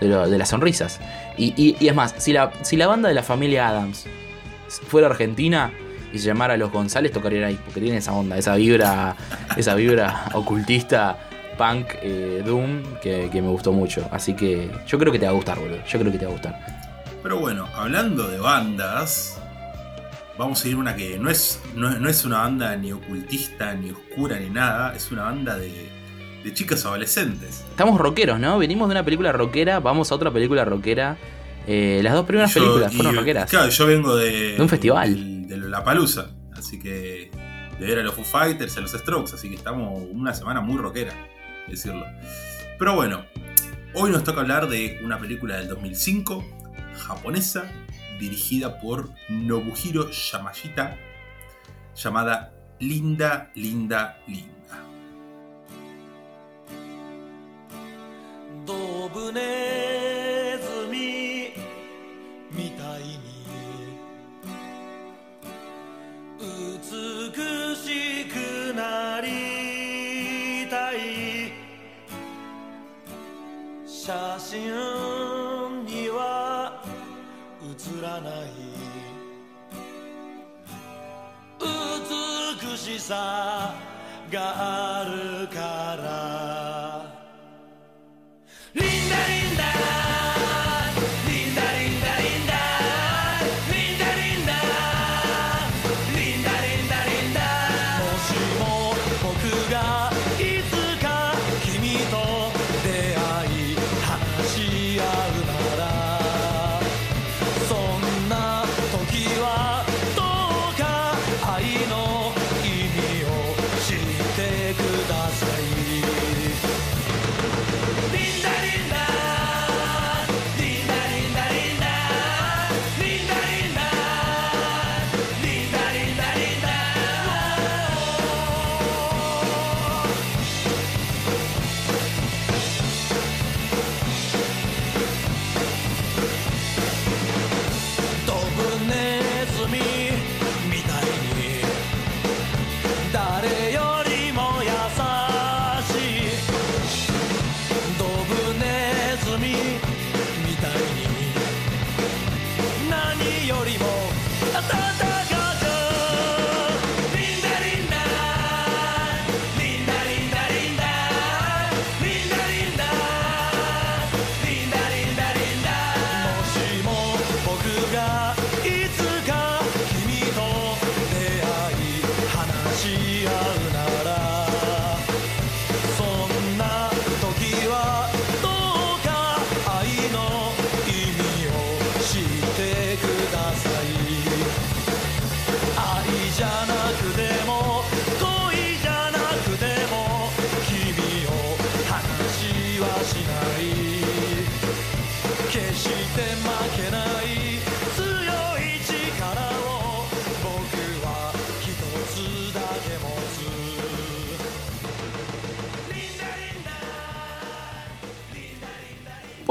[0.00, 1.00] de, las sonrisas.
[1.36, 4.06] Y, y- es más, si la, si la banda de la familia Adams
[4.68, 5.72] fuera argentina
[6.12, 9.16] y se llamara Los González, tocarían ahí, porque tiene esa onda, esa vibra,
[9.56, 11.16] esa vibra ocultista,
[11.56, 14.06] punk, eh, doom, que, que me gustó mucho.
[14.10, 15.78] Así que yo creo que te va a gustar, boludo.
[15.88, 16.58] Yo creo que te va a gustar.
[17.22, 19.40] Pero bueno, hablando de bandas,
[20.42, 23.74] vamos a ir a una que no es, no, no es una banda ni ocultista,
[23.74, 24.94] ni oscura, ni nada.
[24.94, 25.88] Es una banda de,
[26.44, 27.64] de chicas adolescentes.
[27.70, 28.58] Estamos rockeros, ¿no?
[28.58, 31.16] Venimos de una película rockera, vamos a otra película rockera.
[31.66, 33.48] Eh, las dos primeras Yo- películas y- fueron rockeras.
[33.50, 35.46] Claro, yo vengo de, De un festival.
[35.48, 36.30] De, la Palusa.
[36.56, 37.30] Así que
[37.78, 39.34] de ver a los Foo Fighters, a los Strokes.
[39.34, 41.12] Así que estamos una semana muy rockera,
[41.68, 42.04] decirlo.
[42.78, 43.24] Pero bueno,
[43.94, 46.44] hoy nos toca hablar de una película del 2005,
[47.06, 47.64] japonesa,
[48.22, 50.96] dirigida por Nobuhiro Yamashita,
[51.96, 54.52] llamada Linda, Linda, Linda.
[73.86, 76.81] 「写真には」
[77.84, 78.32] 映らない。
[81.60, 83.74] 美しさ
[84.30, 86.51] があるから。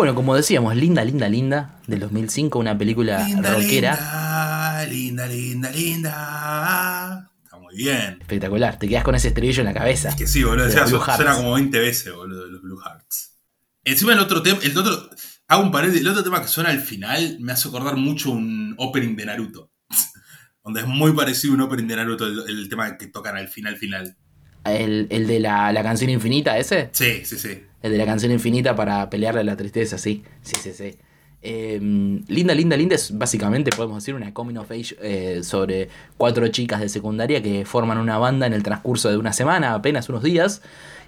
[0.02, 4.84] Bueno, como decíamos, Linda, Linda, Linda, del 2005, una película linda, rockera.
[4.90, 7.30] Linda, linda, linda.
[7.44, 8.18] Está muy bien.
[8.20, 10.10] Espectacular, te quedas con ese estribillo en la cabeza.
[10.10, 13.36] Es que sí, boludo, ya, suena como 20 veces, boludo, de los Blue Hearts.
[13.84, 15.10] Encima el otro tema, el otro,
[15.48, 18.76] hago un paréntesis, el otro tema que suena al final me hace acordar mucho un
[18.78, 19.72] opening de Naruto.
[20.64, 23.48] Donde es muy parecido a un opening de Naruto, el, el tema que tocan al
[23.48, 24.16] final, final.
[24.64, 26.90] El, el de la, la canción infinita, ese.
[26.92, 27.64] Sí, sí, sí.
[27.82, 30.24] El de la canción infinita para pelearle a la tristeza, sí.
[30.44, 30.96] Sí, sí, sí.
[31.44, 31.80] Eh,
[32.28, 36.80] linda, linda, linda es básicamente, podemos decir, una coming of age eh, sobre cuatro chicas
[36.80, 40.62] de secundaria que forman una banda en el transcurso de una semana, apenas unos días,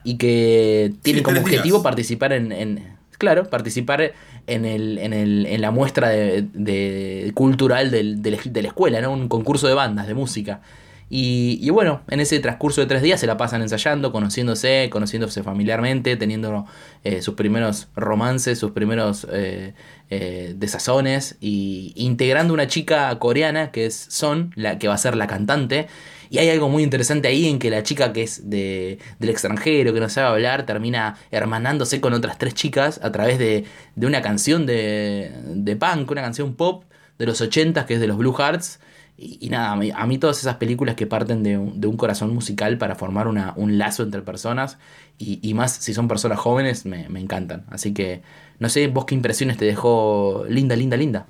[0.04, 1.84] y que tienen como objetivo días.
[1.84, 4.14] participar en, en- claro, participar
[4.48, 8.68] en, el, en, el, en la muestra de, de- cultural del- de, la, de la
[8.68, 9.12] escuela, ¿no?
[9.12, 10.62] Un concurso de bandas, de música.
[11.10, 15.44] Y, y bueno, en ese transcurso de tres días se la pasan ensayando, conociéndose, conociéndose
[15.44, 16.66] familiarmente, teniendo
[17.04, 19.74] eh, sus primeros romances, sus primeros eh,
[20.10, 25.16] eh, desazones, y integrando una chica coreana que es Son, la que va a ser
[25.16, 25.88] la cantante.
[26.34, 29.94] Y hay algo muy interesante ahí en que la chica que es de, del extranjero,
[29.94, 33.66] que no sabe hablar, termina hermanándose con otras tres chicas a través de,
[33.96, 36.86] de una canción de, de punk, una canción pop
[37.20, 38.80] de los 80 que es de los Blue Hearts.
[39.16, 42.80] Y, nada, a mí, todas esas películas que parten de un, de un corazón musical
[42.80, 44.80] para formar una, un lazo entre personas,
[45.20, 47.68] y, y más si son personas jóvenes, me, me encantan.
[47.70, 48.24] Así que,
[48.58, 51.28] no sé, vos qué impresiones te dejó linda, linda, linda.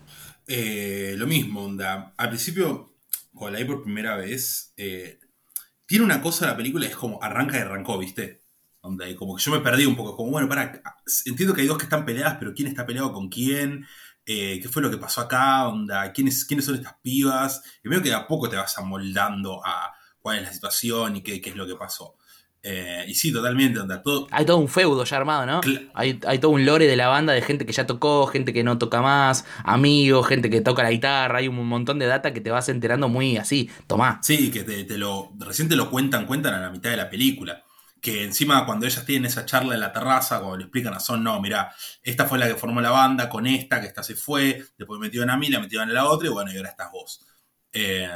[0.47, 2.13] Eh, lo mismo, onda.
[2.15, 2.92] Al principio,
[3.65, 5.19] por primera vez, eh,
[5.85, 8.43] tiene una cosa la película, es como arranca y arrancó, ¿viste?
[9.07, 10.81] Y como que yo me perdí un poco, como bueno, para,
[11.25, 13.85] entiendo que hay dos que están peleadas, pero ¿quién está peleado con quién?
[14.25, 15.67] Eh, ¿Qué fue lo que pasó acá?
[15.67, 17.61] Onda, ¿quiénes, ¿Quiénes son estas pibas?
[17.83, 21.23] Y veo que de a poco te vas amoldando a cuál es la situación y
[21.23, 22.17] qué, qué es lo que pasó.
[22.65, 25.59] Eh, y sí, totalmente, onda, todo, Hay todo un feudo ya armado, ¿no?
[25.93, 28.63] Hay, hay todo un lore de la banda de gente que ya tocó, gente que
[28.63, 32.39] no toca más, amigos, gente que toca la guitarra, hay un montón de data que
[32.39, 33.69] te vas enterando muy así.
[33.85, 34.21] Tomá.
[34.23, 35.33] Sí, que te, te lo.
[35.39, 37.61] Recién te lo cuentan, cuentan a la mitad de la película.
[37.99, 41.21] Que encima cuando ellas tienen esa charla en la terraza, cuando le explican a Son,
[41.21, 44.63] no, mira, esta fue la que formó la banda, con esta, que esta se fue,
[44.77, 47.25] después metieron a mí, la metieron a la otra, y bueno, y ahora estás vos.
[47.73, 48.09] Eh,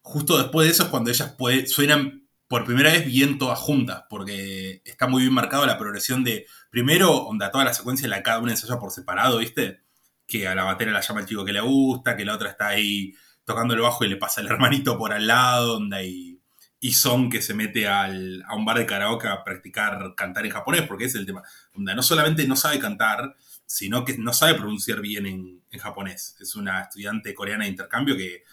[0.00, 4.04] justo después de eso es cuando ellas puede- suenan por primera vez bien todas juntas,
[4.08, 8.22] porque está muy bien marcado la progresión de, primero, onda, toda la secuencia en la
[8.22, 9.80] cada una ensaya por separado, ¿viste?
[10.26, 12.68] Que a la batera la llama el chico que le gusta, que la otra está
[12.68, 16.40] ahí tocando el bajo y le pasa el hermanito por al lado, onda, y,
[16.80, 20.52] y Son que se mete al- a un bar de karaoke a practicar cantar en
[20.52, 21.42] japonés, porque es el tema.
[21.74, 23.34] Onda, no solamente no sabe cantar,
[23.66, 26.36] sino que no sabe pronunciar bien en, en japonés.
[26.40, 28.44] Es una estudiante coreana de intercambio que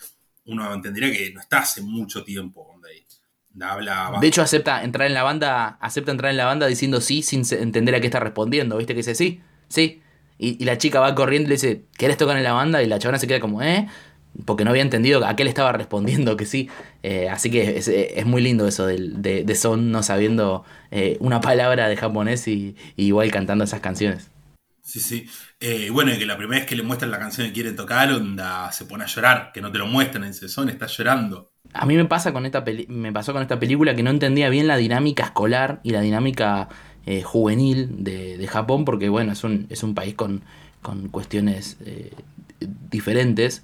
[0.45, 2.72] uno entendería que no está hace mucho tiempo
[3.61, 7.21] habla De hecho, acepta entrar en la banda, acepta entrar en la banda diciendo sí
[7.21, 8.93] sin entender a qué está respondiendo, ¿viste?
[8.93, 10.01] Que dice sí, sí.
[10.37, 12.81] Y, y la chica va corriendo y le dice, ¿querés tocar en la banda?
[12.81, 13.87] Y la chabona se queda como, ¿eh?
[14.45, 16.69] Porque no había entendido a qué le estaba respondiendo que sí.
[17.03, 21.39] Eh, así que es, es muy lindo eso de, de Son no sabiendo eh, una
[21.39, 24.31] palabra de japonés y, y igual cantando esas canciones.
[24.81, 25.29] Sí, sí.
[25.59, 28.11] Eh, bueno, y que la primera vez que le muestran la canción que quieren tocar,
[28.11, 31.52] onda, se pone a llorar, que no te lo muestran, dice, Son está llorando.
[31.71, 34.67] A mí me pasa con esta me pasó con esta película que no entendía bien
[34.67, 36.69] la dinámica escolar y la dinámica
[37.06, 40.43] eh, juvenil de, de Japón, porque bueno, es un, es un país con,
[40.82, 42.12] con cuestiones eh,
[42.91, 43.63] diferentes.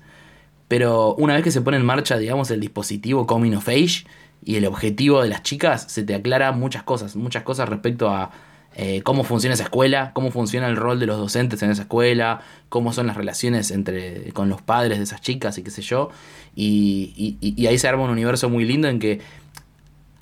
[0.67, 4.05] Pero una vez que se pone en marcha, digamos, el dispositivo Coming of Age
[4.43, 8.31] y el objetivo de las chicas, se te aclara muchas cosas, muchas cosas respecto a
[8.81, 12.39] eh, cómo funciona esa escuela, cómo funciona el rol de los docentes en esa escuela,
[12.69, 16.11] cómo son las relaciones entre con los padres de esas chicas y qué sé yo.
[16.55, 19.19] Y, y- ahí se arma un universo muy lindo en que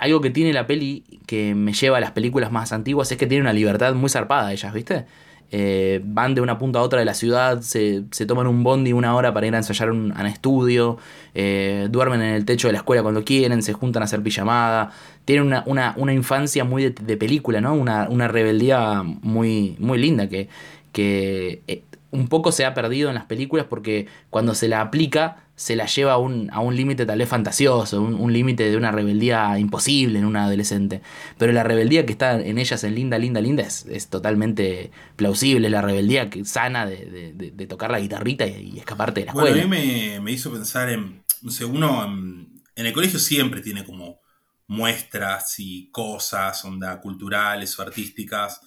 [0.00, 3.26] algo que tiene la peli que me lleva a las películas más antiguas es que
[3.28, 5.06] tiene una libertad muy zarpada ellas, ¿viste?
[5.50, 8.92] Eh, van de una punta a otra de la ciudad, se, se toman un bondi
[8.92, 10.98] una hora para ir a ensayar un, estudio,
[11.34, 14.90] eh, duermen en el techo de la escuela cuando quieren, se juntan a hacer pijamada.
[15.24, 17.74] Tienen una, una, una infancia muy de, de película, ¿no?
[17.74, 20.48] Una, una rebeldía muy, muy linda que,
[20.92, 25.47] que eh, un poco se ha perdido en las películas porque cuando se la aplica
[25.58, 28.76] se la lleva a un, a un límite tal vez fantasioso, un, un límite de
[28.76, 31.02] una rebeldía imposible en una adolescente.
[31.36, 35.68] Pero la rebeldía que está en ellas en Linda, Linda, Linda es, es totalmente plausible,
[35.70, 39.26] la rebeldía que, sana de, de- de- de tocar la guitarrita y, y escaparte de
[39.26, 39.62] la Bueno, a escuela.
[39.62, 43.84] mí me, me hizo pensar en, no sé, uno en, en el colegio siempre tiene
[43.84, 44.20] como
[44.66, 48.60] muestras y cosas, onda, culturales o artísticas.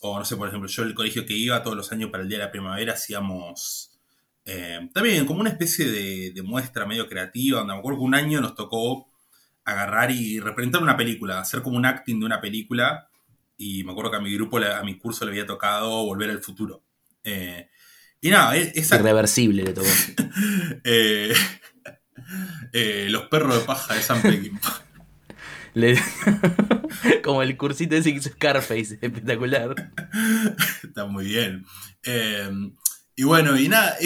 [0.00, 2.28] O no sé, por ejemplo, yo el colegio que iba todos los años para el
[2.28, 3.91] Día de la Primavera hacíamos
[4.44, 8.14] eh, también como una especie de, de muestra medio creativa, donde me acuerdo que un
[8.14, 9.08] año nos tocó
[9.64, 13.08] agarrar y representar una película, hacer como un acting de una película
[13.56, 16.42] y me acuerdo que a mi grupo, a mi curso le había tocado Volver al
[16.42, 16.82] Futuro.
[17.22, 17.68] Eh,
[18.20, 19.86] y nada, e- esa, Irreversible le tocó.
[20.84, 21.32] eh,
[22.72, 24.82] eh, los perros de paja de San Peckinpah.
[25.74, 25.98] Le-
[27.22, 29.74] Como el cursito de Six Scarface, espectacular.
[30.82, 31.64] Está muy bien.
[32.04, 32.50] Eh,
[33.14, 33.96] y bueno, y nada,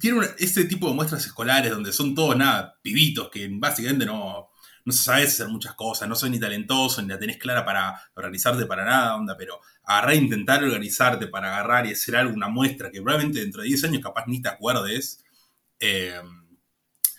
[0.00, 4.50] tiene este tipo de muestras escolares donde son todos nada, pibitos que básicamente no,
[4.84, 8.00] no se sabe hacer muchas cosas, no soy ni talentoso, ni la tenés clara para
[8.14, 12.90] organizarte para nada, onda, pero agarrar intentar organizarte para agarrar y hacer algo, una muestra
[12.90, 15.24] que probablemente dentro de 10 años capaz ni te acuerdes.
[15.80, 16.20] eh,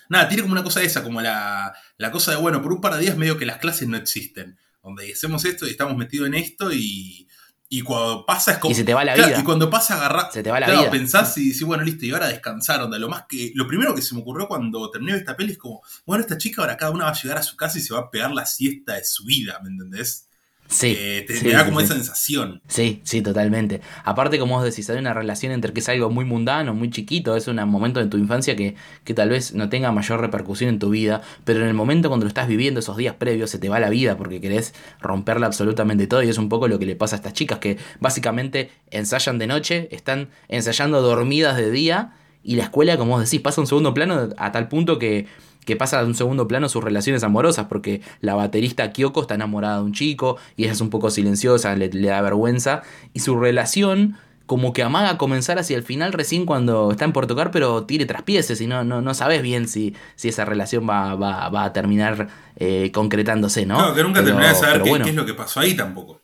[0.10, 2.96] nada, tiene como una cosa esa, como la, la cosa de, bueno, por un par
[2.96, 6.36] de días medio que las clases no existen, donde hacemos esto y estamos metidos en
[6.36, 7.28] esto y,
[7.74, 8.74] y cuando pasa es como...
[8.74, 9.40] Y se te va la Claro, vida.
[9.40, 10.30] y cuando pasa agarrar...
[10.30, 10.92] Se te va la claro, vida.
[10.92, 13.00] pensás y decís, bueno, listo, y ahora descansar, onda.
[13.00, 13.54] Lo más que.
[13.56, 16.62] Lo primero que se me ocurrió cuando terminé esta peli es como, bueno, esta chica
[16.62, 18.46] ahora cada una va a llegar a su casa y se va a pegar la
[18.46, 20.28] siesta de su vida, ¿me entendés?
[20.72, 20.96] Sí.
[20.98, 21.86] Eh, te, sí, da sí, como sí.
[21.86, 22.62] esa sensación.
[22.68, 23.82] Sí, sí, totalmente.
[24.06, 27.36] Aparte, como vos decís, hay una relación entre que es algo muy mundano, muy chiquito,
[27.36, 30.80] es un momento en tu infancia que, que tal vez no tenga mayor repercusión en
[30.80, 33.68] tu vida, pero en el momento cuando lo estás viviendo, esos días previos, se te
[33.68, 36.96] va la vida porque querés romperla absolutamente todo y es un poco lo que le
[36.96, 42.14] pasa a estas chicas que básicamente ensayan de noche, están ensayando dormidas de día
[42.44, 45.28] y la escuela, como vos decís, pasa a un segundo plano a tal punto que
[45.66, 49.78] que pasa a un segundo plano sus relaciones amorosas, porque la baterista Kyoko está enamorada
[49.78, 52.82] de un chico y ella es un poco silenciosa, le, le da vergüenza,
[53.14, 57.52] y su relación como que amaga comenzar hacia el final recién cuando están por tocar,
[57.52, 61.48] pero tire traspieces y no, no, no sabes bien si, si esa relación va, va,
[61.48, 63.78] va a terminar eh, concretándose, ¿no?
[63.78, 65.74] Claro, que nunca Pero- terminás de saber qué, bueno, qué es lo que pasó ahí
[65.74, 66.20] tampoco.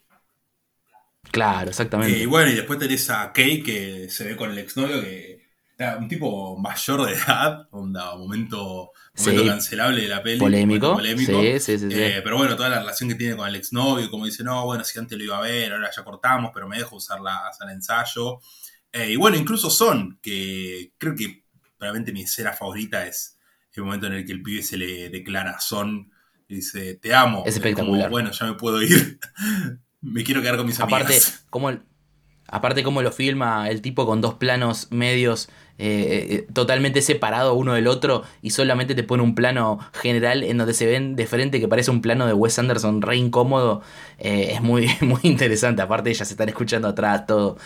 [1.32, 2.18] Claro, exactamente.
[2.18, 5.37] Eh, y bueno, y después tenés a Kay que se ve con el exnovio que
[6.00, 9.48] un tipo mayor de edad, onda, momento, momento Sí.
[9.48, 10.40] cancelable de la peli.
[10.40, 10.94] Polémico.
[10.96, 11.42] polémico.
[11.42, 12.00] Sí, sí, sí, sí.
[12.00, 14.84] Eh, pero bueno, toda la relación que tiene con el exnovio, como dice, no, bueno,
[14.84, 17.74] si antes lo iba a ver, ahora ya cortamos, pero me dejo usar la de
[17.74, 18.40] ensayo.
[18.92, 21.44] Eh, y bueno, incluso Son, que creo que
[21.78, 23.38] probablemente mi escena favorita es
[23.74, 26.10] el momento en el que el pibe se le declara a Son
[26.48, 27.44] y dice, te amo.
[27.46, 28.10] Es como, espectacular.
[28.10, 29.20] bueno, ya me puedo ir.
[30.02, 31.46] me quiero quedar con mis Aparte, amigas.
[31.52, 31.84] como el-
[32.48, 37.74] aparte cómo lo filma el tipo con dos planos medios eh, eh, totalmente separados uno
[37.74, 41.60] del otro y solamente te pone un plano general en donde se ven de frente
[41.60, 43.82] que parece un plano de Wes Anderson re incómodo.
[44.18, 45.82] eh, es muy, muy interesante.
[45.82, 47.58] Aparte ellas se están escuchando atrás, todo.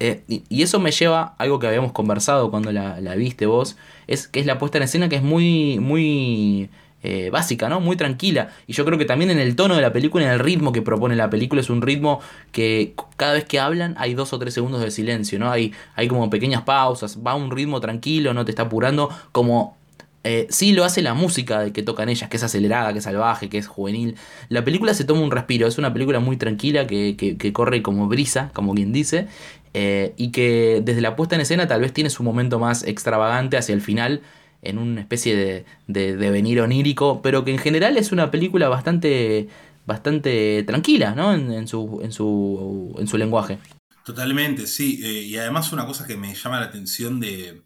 [0.00, 3.46] Eh, y, y eso me lleva a algo que habíamos conversado cuando la, la viste
[3.46, 3.76] vos,
[4.06, 6.70] es que es la puesta en escena que es muy, muy
[7.02, 7.80] eh, básica, ¿no?
[7.80, 8.50] Muy tranquila.
[8.66, 10.82] Y yo creo que también en el tono de la película, en el ritmo que
[10.82, 12.20] propone la película, es un ritmo
[12.52, 15.50] que cada vez que hablan hay dos o tres segundos de silencio, ¿no?
[15.50, 19.76] Hay, hay como pequeñas pausas, va a un ritmo tranquilo, no te está apurando, como
[20.24, 23.04] eh, sí lo hace la música de que tocan ellas, que es acelerada, que es
[23.04, 24.16] salvaje, que es juvenil.
[24.48, 27.82] La película se toma un respiro, es una película muy tranquila que, que- que corre
[27.82, 29.28] como brisa, como quien dice,
[29.74, 33.56] eh, y que desde la puesta en escena tal vez tiene su momento más extravagante
[33.56, 34.22] hacia el final,
[34.62, 39.48] en una especie de, de devenir onírico, pero que en general es una película bastante,
[39.86, 41.32] bastante tranquila, ¿no?
[41.32, 43.58] En, su, en, su, en su lenguaje.
[44.04, 45.00] Totalmente, sí.
[45.02, 47.62] Eh, y además una cosa que me llama la atención de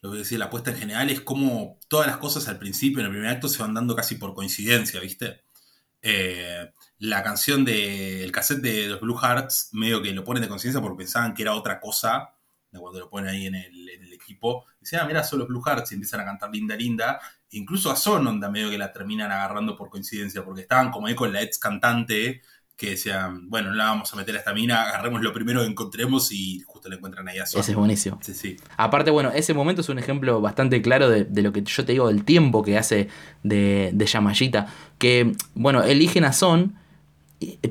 [0.00, 3.06] lo que decía la apuesta en general es cómo todas las cosas al principio, en
[3.06, 5.42] el primer acto, se van dando casi por coincidencia, ¿viste?
[6.00, 10.80] Eh, la canción del cassette de los Blue Hearts, medio que lo ponen de coincidencia
[10.80, 12.34] porque pensaban que era otra cosa,
[12.70, 14.66] de cuando lo ponen ahí en el equipo.
[14.90, 17.20] Dicen, ah, mira, son los Blue Hearts y empiezan a cantar Linda Linda.
[17.50, 21.14] Incluso a Son onda medio que la terminan agarrando por coincidencia, porque estaban como ahí
[21.14, 22.40] con la ex cantante
[22.76, 25.66] que decían, bueno, no la vamos a meter a esta mina, agarremos lo primero que
[25.66, 27.60] encontremos y justo le encuentran ahí a Son.
[27.60, 28.18] Ese es buenísimo.
[28.22, 28.56] Sí, sí.
[28.76, 31.90] Aparte, bueno, ese momento es un ejemplo bastante claro de, de lo que yo te
[31.92, 33.08] digo, del tiempo que hace
[33.42, 34.72] de, de Yamayita.
[34.96, 36.76] Que, bueno, eligen a Son,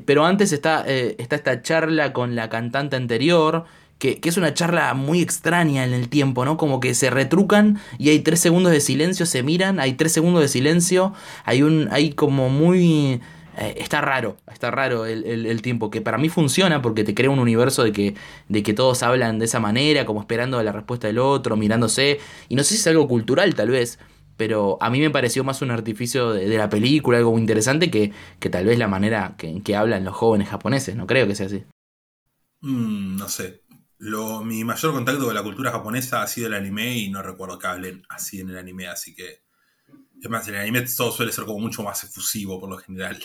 [0.04, 3.64] pero antes está, eh, está esta charla con la cantante anterior,
[3.98, 6.56] que, es una charla muy extraña en el tiempo, ¿no?
[6.56, 10.42] Como que se retrucan y hay tres segundos de silencio, se miran, hay tres segundos
[10.42, 11.12] de silencio,
[11.44, 13.20] hay un, hay como muy...
[13.58, 17.30] eh, está raro, está raro el, el- tiempo, que para mí funciona porque te crea
[17.30, 18.14] un universo de que,
[18.48, 22.54] de que todos hablan de esa manera, como esperando la respuesta del otro, mirándose, y
[22.54, 23.98] no sé si es algo cultural tal vez,
[24.36, 27.90] pero a mí me pareció más un artificio de, de la película, algo muy interesante,
[27.90, 31.26] que, que tal vez la manera que, en que hablan los jóvenes japoneses, no creo
[31.26, 31.64] que sea así.
[32.60, 33.62] Mm, no sé.
[33.98, 37.58] Lo, mi mayor contacto con la cultura japonesa ha sido el anime y no recuerdo
[37.58, 39.42] que hablen así en el anime, así que
[40.22, 43.18] Es más, en el anime todo suele ser como mucho más efusivo por lo general.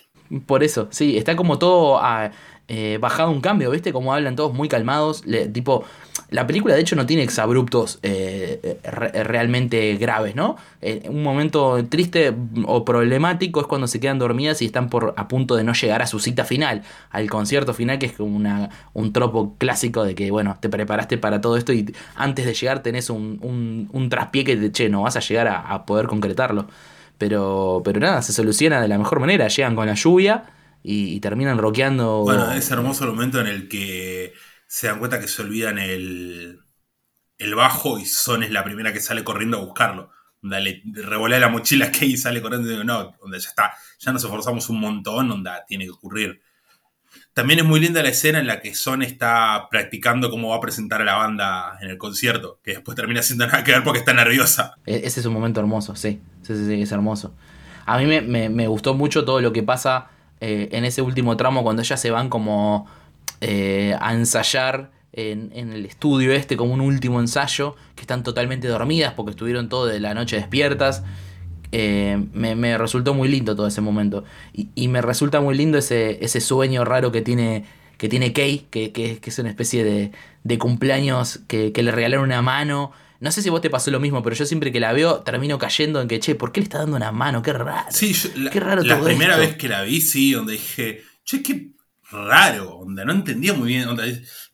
[0.47, 2.31] Por eso, sí, está como todo ah,
[2.67, 3.91] eh, bajado un cambio, ¿viste?
[3.91, 5.25] Como hablan todos muy calmados.
[5.25, 5.83] le- tipo,
[6.29, 10.55] la película de hecho no tiene exabruptos eh, re- realmente graves, ¿no?
[10.81, 12.33] Eh, un momento triste
[12.65, 16.01] o problemático es cuando se quedan dormidas y están por a punto de no llegar
[16.01, 20.15] a su cita final, al concierto final, que es como una, un tropo clásico de
[20.15, 24.09] que, bueno, te preparaste para todo esto y antes de llegar tenés un, un, un
[24.09, 26.67] traspié que, che, no vas a llegar a, a poder concretarlo.
[27.17, 29.47] Pero, pero nada, se soluciona de la mejor manera.
[29.47, 30.45] Llegan con la lluvia
[30.83, 32.23] y, y terminan rockeando.
[32.23, 34.33] Bueno, es hermoso el momento en el que
[34.67, 36.59] se dan cuenta que se olvidan el,
[37.37, 40.11] el bajo y Son es la primera que sale corriendo a buscarlo.
[40.43, 43.73] Onda, le revolea la mochila que y sale corriendo y digo, no, onda, ya está,
[43.99, 46.41] ya nos esforzamos un montón, onda, tiene que ocurrir.
[47.33, 50.61] También es muy linda la escena en la que Son está practicando cómo va a
[50.61, 53.99] presentar a la banda en el concierto, que después termina siendo nada que ver porque
[53.99, 54.75] está nerviosa.
[54.85, 56.21] E- Ese es un momento hermoso, sí.
[56.41, 57.33] Sí, sí, sí, es hermoso.
[57.85, 60.09] A mí me, me- me gustó mucho todo lo que pasa
[60.45, 62.85] eh, en ese último tramo cuando ellas se van como
[63.41, 68.67] eh, a ensayar en, en el estudio este como un último ensayo, que están totalmente
[68.67, 71.03] dormidas porque estuvieron toda la noche despiertas.
[71.75, 74.23] Eh, me, resultó muy lindo todo ese momento.
[74.53, 77.65] Y, y me resulta muy lindo ese, ese sueño raro que tiene,
[77.97, 80.11] que tiene Kay, que, que- que es una especie de,
[80.43, 82.91] de cumpleaños que, que le regalaron una mano.
[83.23, 85.57] No sé si vos te pasó lo mismo, pero yo siempre que la veo termino
[85.57, 87.41] cayendo en que, che, ¿por qué le está dando una mano?
[87.41, 87.87] Qué raro.
[87.89, 89.47] Sí, yo- la, Qué raro la todo primera esto.
[89.47, 91.71] vez que la vi, sí, donde dije, che, qué
[92.11, 93.87] raro, onda, no entendía muy bien.
[93.87, 94.03] onda,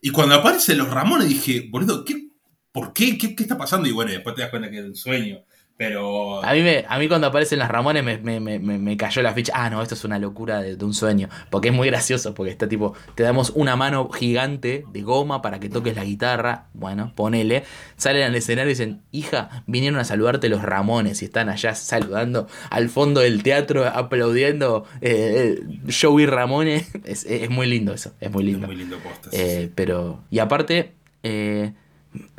[0.00, 2.28] y cuando aparecen los Ramones dije, boludo, ¿qué,
[2.72, 3.18] ¿por qué?
[3.18, 3.34] qué?
[3.34, 3.88] qué está pasando?
[3.88, 5.44] Y bueno, después te das cuenta que es un sueño.
[5.80, 9.22] Pero A mí, me, a mí cuando aparecen las Ramones me, me- me- me- cayó
[9.22, 9.54] la ficha.
[9.56, 11.30] Ah, no, esto es una locura de, de un sueño.
[11.48, 15.58] Porque es muy gracioso, porque está tipo, te damos una mano gigante de goma para
[15.58, 16.66] que toques la guitarra.
[16.74, 17.64] Bueno, ponele.
[17.96, 22.46] Salen al escenario y dicen, hija, vinieron a saludarte los Ramones y están allá saludando
[22.68, 26.90] al fondo del teatro, aplaudiendo eh, eh, Joey Ramones.
[27.06, 28.66] Es, es muy lindo eso, es muy es lindo.
[28.66, 29.30] muy lindo posta.
[29.30, 30.22] sí, Eh, pero.
[30.30, 30.92] Y aparte.
[31.22, 31.72] eh,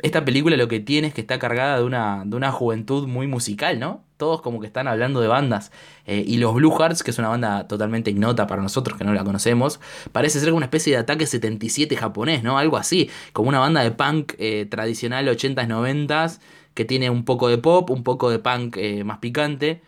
[0.00, 3.26] esta película lo que tiene es que está cargada de una, de una juventud muy
[3.26, 4.04] musical, ¿no?
[4.18, 5.72] Todos como que están hablando de bandas.
[6.06, 9.14] Eh, y los Blue Hearts, que es una banda totalmente ignota para nosotros que no
[9.14, 9.80] la conocemos,
[10.12, 12.58] parece ser una especie de ataque 77 japonés, ¿no?
[12.58, 13.10] Algo así.
[13.32, 16.40] Como una banda de punk eh, tradicional 80s, 90s,
[16.74, 19.82] que tiene un poco de pop, un poco de punk eh, más picante.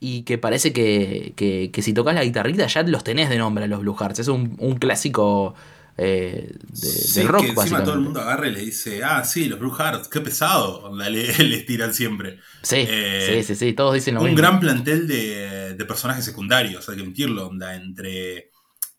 [0.00, 3.64] Y que parece que, que, que si tocas la guitarrita ya los tenés de nombre
[3.64, 4.20] a los Blue Hearts.
[4.20, 5.54] Es un, un clásico
[6.00, 9.24] eh, de, Sí, del rock, que encima todo el mundo agarra y le dice, ah,
[9.24, 12.40] sí, los Blue Hearts, qué pesado, le, les tiran siempre.
[12.62, 14.36] Sí, Eh, sí, sí, sí, todos dicen lo un mismo.
[14.36, 18.50] gran plantel de, de personajes secundarios, hay que admitirlo, onda, entre,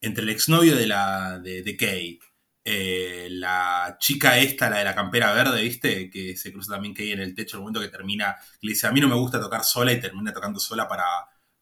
[0.02, 2.20] entre el exnovio de la de, de Kay,
[2.64, 6.10] eh, la chica esta, la de la campera verde, ¿viste?
[6.10, 8.88] Que se cruza también Kay en el techo, el momento que termina, que le dice,
[8.88, 11.04] a mí no me gusta tocar sola y termina tocando sola para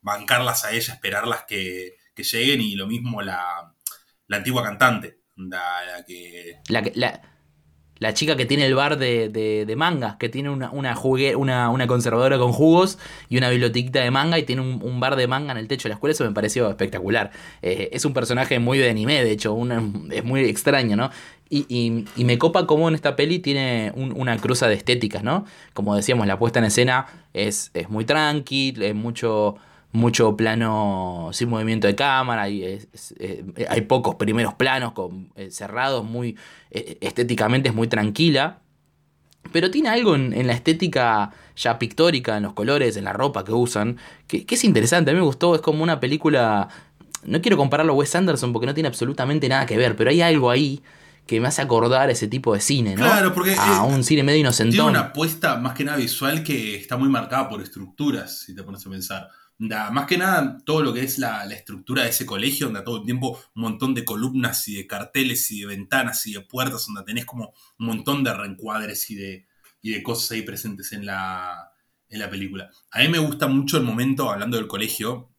[0.01, 3.73] bancarlas a ella, esperarlas que, que lleguen y lo mismo la,
[4.27, 6.57] la antigua cantante, la que...
[6.69, 7.21] La,
[7.99, 10.97] la, chica que tiene el bar de, de, mangas, que tiene una, una,
[11.35, 12.97] una, una conservadora con jugos
[13.29, 15.83] y una bibliotequita de manga y tiene un, un bar de manga en el techo
[15.83, 17.31] de la escuela, eso me pareció espectacular.
[17.61, 19.57] Eh, es un personaje muy de anime, de hecho,
[20.11, 21.09] es muy extraño, ¿no?
[21.49, 25.23] Y, y- y me copa cómo en esta peli tiene un- una cruza de estéticas,
[25.23, 25.45] ¿no?
[25.73, 29.55] Como decíamos, la puesta en escena es, es muy tranqui, es mucho,
[29.91, 35.31] mucho plano sin movimiento de cámara, hay, es- es- eh, hay pocos primeros planos con,
[35.35, 36.37] eh, cerrados, muy
[36.71, 38.59] eh, estéticamente es muy tranquila.
[39.51, 43.43] Pero tiene algo en, en la estética ya pictórica, en los colores, en la ropa
[43.43, 45.09] que usan, que, que es interesante.
[45.09, 46.67] A mí me gustó, es como una película.
[47.23, 50.21] No quiero compararlo a Wes Anderson porque no tiene absolutamente nada que ver, pero hay
[50.21, 50.83] algo ahí
[51.25, 53.05] que me hace acordar ese tipo de cine, ¿no?
[53.05, 54.89] Claro, porque, A un cine medio Tiene inocentón.
[54.89, 58.85] una apuesta más que nada visual que está muy marcada por estructuras, si te pones
[58.85, 59.27] a pensar.
[59.61, 62.81] Da, más que nada, todo lo que es la, la estructura de ese colegio, donde
[62.81, 66.39] todo el tiempo un montón de columnas y de carteles y de ventanas y de
[66.39, 69.47] puertas, donde tenés como un montón de reencuadres y de,
[69.81, 71.73] y de cosas ahí presentes en la,
[72.07, 72.71] en la película.
[72.91, 75.29] A mí me gusta mucho el momento, hablando del colegio,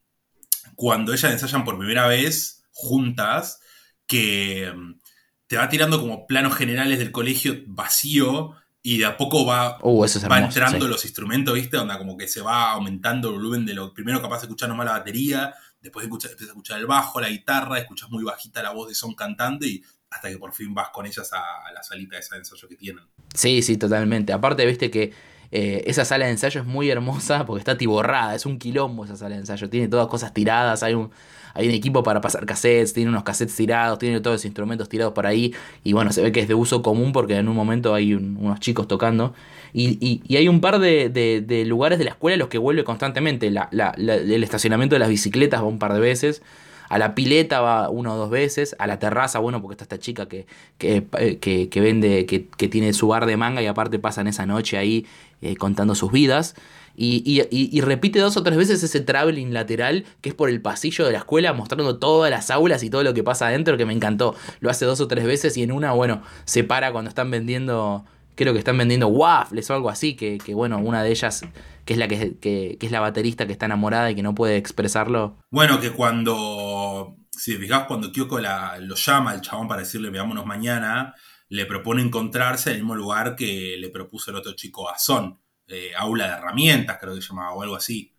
[0.76, 3.60] cuando ellas ensayan por primera vez juntas,
[4.06, 5.00] que mm,
[5.46, 10.04] te va tirando como planos generales del colegio vacío y de a poco va, Uh,
[10.04, 10.90] eso es va entrando sí.
[10.90, 11.76] los instrumentos, ¿viste?
[11.76, 14.86] Onda como que se va aumentando el volumen de lo primero capaz de escuchar nomás
[14.86, 18.88] la batería, después empiezas a escuchar el bajo, la guitarra, escuchas muy bajita la voz
[18.88, 22.16] de son cantante y hasta que por fin vas con ellas a, a la salita
[22.16, 23.04] de ese ensayo que tienen.
[23.34, 24.32] Sí, sí, totalmente.
[24.32, 25.12] Aparte, viste que
[25.52, 29.16] eh, esa sala de ensayo es muy hermosa porque está tiborrada, es un quilombo esa
[29.16, 29.68] sala de ensayo.
[29.68, 31.10] Tiene todas cosas tiradas, hay un,
[31.54, 35.12] hay un equipo para pasar cassettes, tiene unos cassettes tirados, tiene todos los instrumentos tirados
[35.12, 35.54] por ahí.
[35.84, 38.36] Y bueno, se ve que es de uso común porque en un momento hay un-
[38.40, 39.34] unos chicos tocando.
[39.72, 42.48] Y, y- y hay un par de, de- de lugares de la escuela a los
[42.48, 43.50] que vuelve constantemente.
[43.50, 46.42] La- la- la- el estacionamiento de las bicicletas va un par de veces.
[46.88, 48.74] A la pileta va una o dos veces.
[48.80, 50.46] A la terraza, bueno, porque está esta chica que,
[50.78, 54.26] que, eh, que- que vende, que, que tiene su bar de manga y aparte pasan
[54.26, 55.06] esa noche ahí
[55.42, 56.54] eh, contando sus vidas.
[57.02, 60.60] Y, y- y- repite dos o tres veces ese traveling lateral que es por el
[60.60, 63.86] pasillo de la escuela mostrando todas las aulas y todo lo que pasa adentro que
[63.86, 64.34] me encantó.
[64.60, 68.04] Lo hace dos o tres veces y en una, bueno, se para cuando están vendiendo,
[68.34, 71.40] creo que están vendiendo waffles o algo así, que, bueno, una de ellas,
[71.86, 75.38] que es la que, es la baterista que está enamorada y que no puede expresarlo.
[75.50, 80.10] Bueno, que cuando, si te fijás, cuando Kyoko la, lo llama al chabón para decirle
[80.10, 81.14] veámonos mañana,
[81.48, 85.38] le propone encontrarse en el mismo lugar que le propuso el otro chico a Son,
[85.70, 88.14] eh, aula de herramientas, creo que se llamaba, o algo así.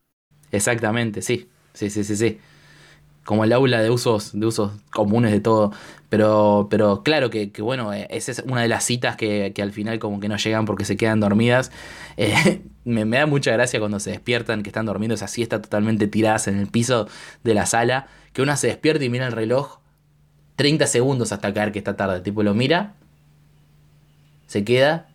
[0.51, 1.49] Exactamente, sí.
[1.73, 2.39] Sí, sí, sí, sí.
[3.23, 5.71] Como el aula de usos, de usos comunes de todo.
[6.09, 9.71] Pero, pero claro que, bueno, eh, esa es una de las citas que, que al
[9.71, 11.71] final como que no llegan porque se quedan dormidas.
[12.17, 16.47] Eh, me, da mucha gracia cuando se despiertan, que están dormiendo esa siesta totalmente tiradas
[16.47, 17.07] en el piso
[17.43, 19.79] de la sala, que una se despierta y mira el reloj
[20.57, 22.19] 30 segundos hasta caer que está tarde.
[22.19, 22.95] Tipo, lo mira,
[24.45, 25.07] se queda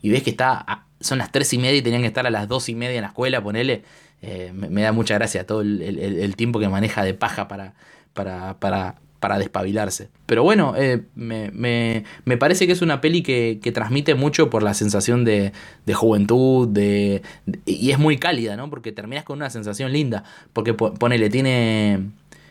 [0.00, 2.48] y ves que está son las 3 y media y tenían que estar a las
[2.48, 3.82] 2 y media en la escuela, ponele.
[4.22, 7.74] Eh, me, da mucha gracia todo el, el- el tiempo que maneja de paja para,
[8.14, 10.08] para, para, para despabilarse.
[10.24, 14.48] Pero bueno, eh, me, me- me parece que es una peli que, que transmite mucho
[14.48, 15.52] por la sensación de,
[15.84, 17.22] de juventud, de,
[17.66, 18.70] y es muy cálida, ¿no?
[18.70, 20.24] Porque terminas con una sensación linda.
[20.54, 22.00] Porque po- ponele, tiene,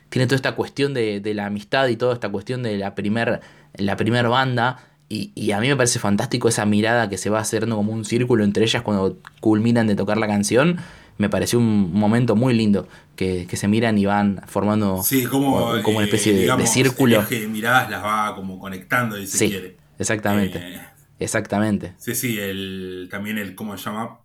[0.10, 3.42] tiene toda esta cuestión de, de la amistad y toda esta cuestión de la primer,
[3.76, 4.78] la primer banda.
[5.10, 8.06] Y, y a mí me parece fantástico esa mirada que se va haciendo como un
[8.06, 10.78] círculo entre ellas cuando culminan de tocar la canción.
[11.18, 15.82] Me pareció un momento muy lindo que, que se miran y van formando Sí, como,
[15.84, 17.18] como una especie eh, de- de, círculo.
[17.18, 19.78] El eje de miradas las va como conectando, si se Sí, quiere.
[20.00, 20.64] exactamente.
[20.64, 20.82] Eh,
[21.20, 21.94] Exactamente.
[21.98, 24.22] Sí, sí, el, también el, ¿cómo se llama?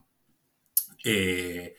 [1.04, 1.74] Eh,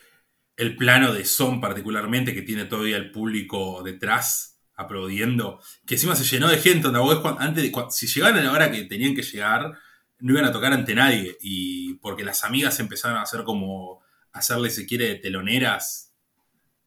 [0.57, 6.24] el plano de Son particularmente, que tiene todavía el público detrás aplaudiendo, que encima se
[6.26, 9.15] llenó de gente, donde vos antes de, cuan- si llegaban a la hora que tenían
[9.15, 9.74] que llegar,
[10.19, 14.01] no iban a tocar ante nadie, y porque las amigas empezaron a hacer como,
[14.34, 16.13] hacerle, si quiere, teloneras,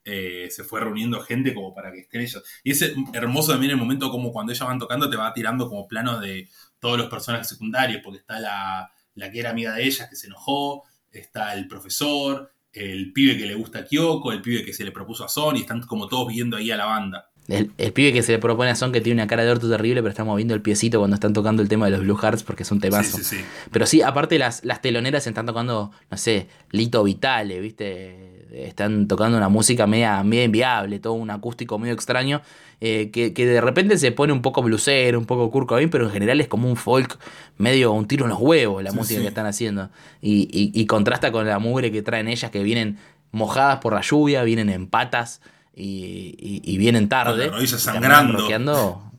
[0.04, 2.42] eh, se fue reuniendo gente como para que estén ellos.
[2.62, 5.88] Y es hermoso también el momento como cuando ellas van tocando te va tirando como
[5.88, 10.08] planos de todos los personajes secundarios, porque está la, la que era amiga de ellas
[10.08, 14.64] que se enojó, está el profesor, el pibe que le gusta a Kyoko, el pibe
[14.64, 17.30] que se le propuso a Son, y están como todos viendo ahí a la banda.
[17.48, 19.68] El, el pibe que se le propone a Son que tiene una cara de orto
[19.68, 22.42] terrible, pero está moviendo el piecito cuando están tocando el tema de los Blue Hearts
[22.42, 23.18] porque es un temazo.
[23.18, 23.44] Sí, sí, sí.
[23.70, 28.46] Pero sí, aparte las, las teloneras están tocando, no sé, Lito Vitale, ¿viste?
[28.52, 32.40] Están tocando una música media, media inviable, todo un acústico medio extraño,
[32.80, 36.06] eh, que, que de repente se pone un poco blusero, un poco Kurt Cobain, pero
[36.06, 37.18] en general es como un folk
[37.58, 39.90] medio un tiro en los huevos la música que están haciendo.
[40.22, 42.96] Y, y- y contrasta con la mugre que traen ellas que vienen
[43.32, 45.40] mojadas por la lluvia, vienen en patas
[45.76, 47.50] y, y- y vienen tarde.
[47.50, 49.12] Con y terminan sangrando.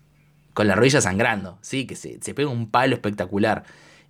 [0.54, 3.64] con la rodilla sangrando, sí, que se, se pega un palo espectacular.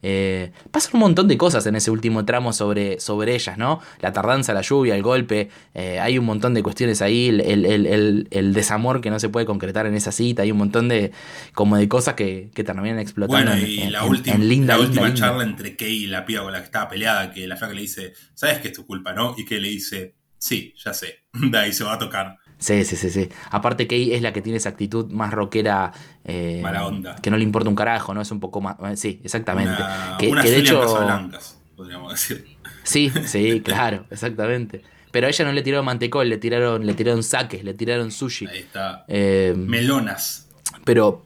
[0.08, 3.80] Eh, pasan un montón de cosas en ese último tramo sobre, sobre ellas, ¿no?
[4.02, 7.66] La tardanza, la lluvia, el golpe, eh, hay un montón de cuestiones ahí, el, el-
[7.66, 11.12] el- el- desamor que no se puede concretar en esa cita, hay un montón de
[11.56, 14.48] como de cosas que, que terminan explotando Bueno, en, y en- la, en- última, en
[14.48, 15.20] linda, la linda, última linda.
[15.28, 17.82] charla entre Kay y la piba con la que estaba peleada, que la flaca le
[17.82, 19.34] dice, ¿sabes que es tu culpa, no?
[19.39, 22.38] Y que le dice, sí, ya sé, de ahí se va a tocar.
[22.57, 23.29] Sí, sí, sí, sí.
[23.51, 25.91] Aparte Kay es la que tiene esa actitud más rockera.
[26.23, 27.15] eh, Mala onda.
[27.17, 28.21] Que no le importa un carajo, ¿no?
[28.21, 28.77] Es un poco más...
[28.81, 29.73] eh, Sí, exactamente.
[29.73, 30.79] Una, que, una que de hecho...
[30.79, 32.45] Casablancas, podríamos decir.
[32.83, 34.83] Sí, sí, claro, exactamente.
[35.11, 38.47] Pero a ella no le tiraron mantecol, le tiraron, le tiraron saques, le tiraron sushi.
[38.47, 39.03] Ahí está.
[39.09, 40.47] Eh, Melonas.
[40.86, 41.25] pero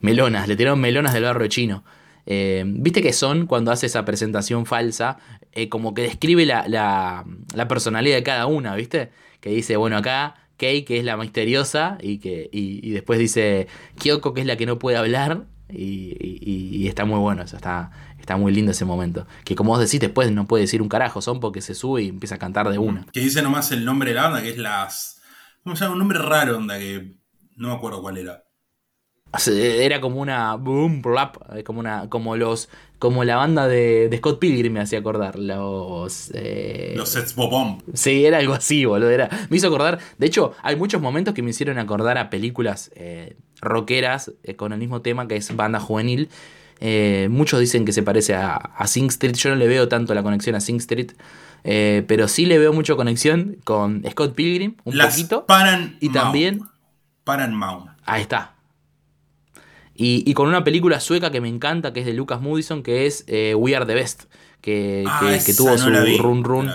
[0.00, 1.84] melonas, le tiraron melonas del barrio chino.
[2.26, 5.18] Eh, Viste que Son, cuando hace esa presentación falsa,
[5.56, 9.10] eh, como que describe la, la- la personalidad de cada una, ¿viste?
[9.40, 13.66] Que dice, bueno, acá Kei, que es la misteriosa, y, que, y, y después dice
[13.98, 17.56] Kyoko, que es la que no puede hablar, y, y- y está muy bueno, eso
[17.56, 17.90] está,
[18.20, 19.26] está muy lindo ese momento.
[19.44, 22.08] Que como vos decís, después no puede decir un carajo, Son porque se sube y
[22.08, 23.06] empieza a cantar de una.
[23.12, 25.20] Que dice nomás el nombre de la banda, que es las.
[25.64, 25.94] ¿Cómo se llama?
[25.94, 27.16] Un nombre raro, onda, que
[27.56, 28.44] no me acuerdo cuál era.
[29.32, 31.02] O Era como una boom
[31.54, 35.38] eh, como una como los como la banda de, de Scott Pilgrim me hacía acordar
[35.38, 37.82] los eh, Los Sets Bomb.
[37.92, 41.42] sí era algo así boludo era me hizo acordar de hecho hay muchos momentos que
[41.42, 45.78] me hicieron acordar a películas eh, rockeras eh, con el mismo tema que es banda
[45.80, 46.28] juvenil
[46.78, 50.12] Eh, muchos dicen que se parece a, a Sing Street yo no le veo tanto
[50.14, 51.12] la conexión a Sing Street
[51.62, 56.60] pero sí le veo mucho conexión con Scott Pilgrim un las poquito Paran y también
[57.24, 57.90] Paramount.
[58.04, 58.55] Ahí está.
[59.96, 63.06] Y, y con una película sueca que me encanta, que es de Lucas Moodysson, que
[63.06, 64.24] es eh, We Are the Best,
[64.60, 66.70] que, Ah, que- que esa tuvo no su vi, run run.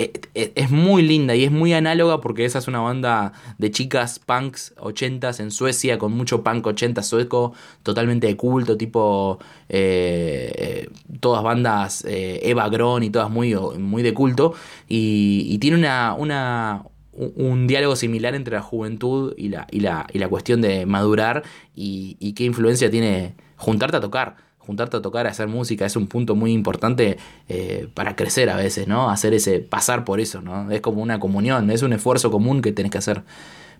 [0.00, 3.72] Eh, eh, Es muy linda y es muy análoga porque esa es una banda de
[3.72, 7.52] chicas punks 80s en Suecia con mucho punk 80 sueco,
[7.82, 10.88] totalmente de culto, tipo eh, eh,
[11.18, 14.54] todas bandas eh, Eva Gron y todas muy, muy de culto.
[14.88, 16.84] Y, y tiene una, una,
[17.18, 20.86] un, un diálogo similar entre la juventud y la, y la, y la cuestión de
[20.86, 21.42] madurar
[21.74, 25.96] y, y qué influencia tiene juntarte a tocar juntarte a tocar, a hacer música, es
[25.96, 27.16] un punto muy importante
[27.48, 29.08] eh, para crecer a veces, ¿no?
[29.08, 30.70] Hacer ese, pasar por eso, ¿no?
[30.70, 33.24] Es como una comunión, es un esfuerzo común que tenés que hacer.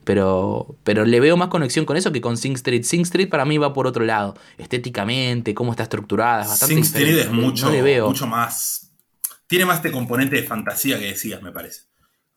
[0.05, 2.85] Pero, pero le veo más conexión con eso que con Sing Street.
[2.85, 6.85] Sing Street para mí va por otro lado, estéticamente, cómo está estructurada, es bastante Sing
[6.85, 7.37] Street diferente.
[7.37, 8.09] es mucho, no le veo.
[8.09, 8.91] mucho más.
[9.47, 11.88] Tiene más este componente de fantasía que decías, me parece.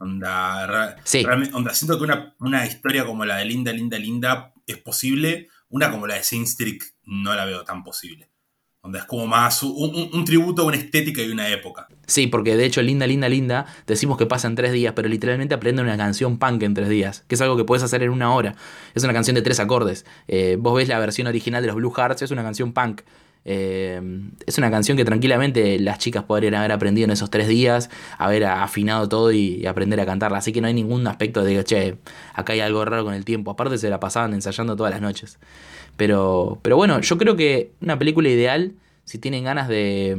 [0.02, 1.24] Onda, Sí.
[1.54, 5.48] onda, siento que una, una historia como la de Linda, Linda, Linda es posible.
[5.70, 8.30] Una como la de Sing Street no la veo tan posible.
[8.82, 11.88] Onda, es como más un, un- un tributo a una estética y una época.
[12.08, 15.54] Sí, porque de hecho, linda, linda, linda, decimos que pasa en tres días, pero literalmente
[15.54, 18.34] aprende una canción punk en tres días, que es algo que puedes hacer en una
[18.34, 18.56] hora.
[18.96, 20.06] Es una canción de tres acordes.
[20.28, 23.02] Eh, vos ves la versión original de los Blue Hearts, es una canción punk.
[23.44, 24.00] Eh,
[24.46, 28.46] es una canción que tranquilamente las chicas podrían haber aprendido en esos tres días, haber
[28.46, 30.38] afinado todo y, aprender a cantarla.
[30.40, 31.98] Así que no hay ningún aspecto de che,
[32.34, 33.52] acá hay algo raro con el tiempo.
[33.52, 35.40] Aparte se la pasaban ensayando todas las noches.
[35.98, 38.74] Pero, pero bueno, yo creo que una película ideal,
[39.06, 40.18] si tienen ganas de,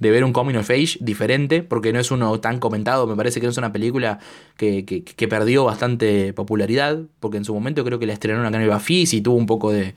[0.00, 3.46] ver un coming of age diferente, porque no es uno tan comentado, me parece que
[3.46, 4.18] es una película
[4.56, 8.56] que, que- que perdió bastante popularidad, porque en su momento creo que la estrenaron acá
[8.56, 9.94] en el Bafis y tuvo un poco de,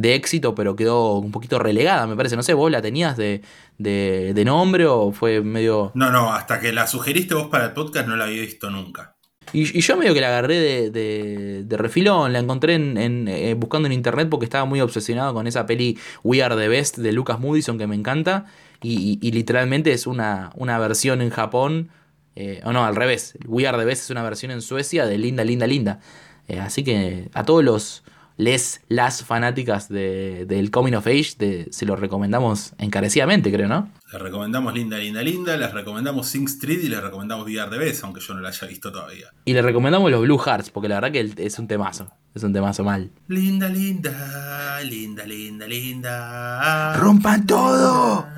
[0.00, 2.36] de éxito, pero quedó un poquito relegada, me parece.
[2.36, 3.42] No sé, ¿vos la tenías de,
[3.78, 5.92] de, de nombre o fue medio...
[5.94, 9.16] No, no, hasta que la sugeriste vos para el podcast no la había visto nunca.
[9.52, 13.26] Y, y yo medio que la agarré de, de, de refilón, la encontré en, en,
[13.26, 16.98] eh, buscando en internet porque estaba muy obsesionado con esa peli We Are the Best
[16.98, 18.46] de Lucas Moodison que me encanta.
[18.82, 21.90] Y, y- y literalmente es una, una versión en Japón,
[22.36, 23.36] eh, o no, al revés.
[23.46, 25.98] We Are the Best es una versión en Suecia de Linda, Linda, Linda.
[26.46, 28.04] Eh, así que a todos los
[28.40, 33.90] les, las fanáticas de- del Coming of Age de- se lo recomendamos encarecidamente, creo, ¿no?
[34.12, 38.02] Les recomendamos Linda, Linda, Linda, les recomendamos Sing Street y les recomendamos VR de Bes,
[38.02, 39.26] aunque yo no la haya visto todavía.
[39.44, 42.10] Y le recomendamos los Blue Hearts, porque la verdad que es un temazo.
[42.34, 43.10] Es un temazo mal.
[43.28, 46.96] Linda, linda, linda, linda, linda.
[46.96, 48.26] ¡Rompan todo!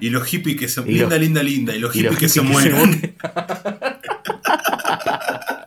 [0.00, 0.80] Y los hippies que se.
[0.82, 1.76] Y linda, los- linda, linda.
[1.76, 3.16] Y los y hippies los que se que se mueren.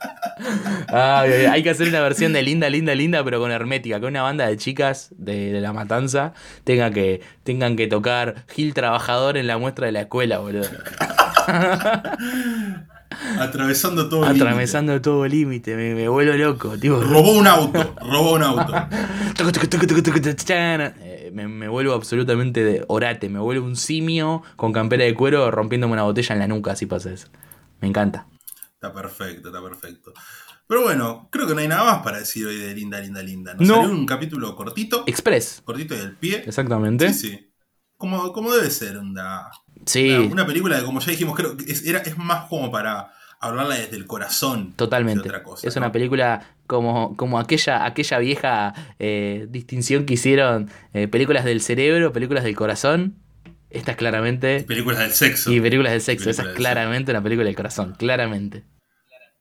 [0.88, 4.22] ay, hay que hacer una versión de Linda, Linda, Linda, pero con Hermética, que una
[4.22, 6.34] banda de chicas de, de La Matanza
[6.64, 10.68] tenga que, tengan que tocar Gil Trabajador en la muestra de la escuela, boludo.
[13.40, 16.96] Atravesando todo el Atravesando todo límite, me, me vuelvo loco, tipo.
[16.98, 17.14] límite.
[17.14, 17.96] Robó un auto.
[18.02, 18.74] Robó un auto.
[21.32, 25.94] Me, me vuelvo absolutamente de orate, me vuelvo un simio con campera de cuero rompiéndome
[25.94, 27.28] una botella en la nuca, si pasa eso.
[27.82, 28.28] Me encanta.
[28.84, 30.14] Está perfecto, está perfecto.
[30.68, 33.54] Pero bueno, creo que no hay nada más para decir hoy de Linda, Linda, Linda.
[33.54, 33.76] Nos No.
[33.76, 35.06] salió un capítulo cortito.
[35.08, 36.44] Express, Cortito del pie.
[36.46, 37.14] exactamente.
[37.14, 37.50] Sí, sí.
[37.96, 39.50] Como, como debe ser, onda.
[39.86, 42.70] Sí, Una, una película que, como ya dijimos, creo que es, era, es más como
[42.72, 44.74] para hablarla desde el corazón.
[44.76, 45.30] Totalmente.
[45.30, 45.80] otra cosa, es ¿no?
[45.84, 52.12] una película como, como aquella, aquella vieja eh, distinción que hicieron eh, películas del cerebro,
[52.12, 53.16] películas del corazón.
[53.70, 54.64] Esta es claramente.
[54.68, 55.52] Películas del sexo.
[55.52, 56.26] Y películas del sexo.
[56.26, 57.96] Películas Esa es claramente una película del corazón.
[57.98, 58.66] Claramente.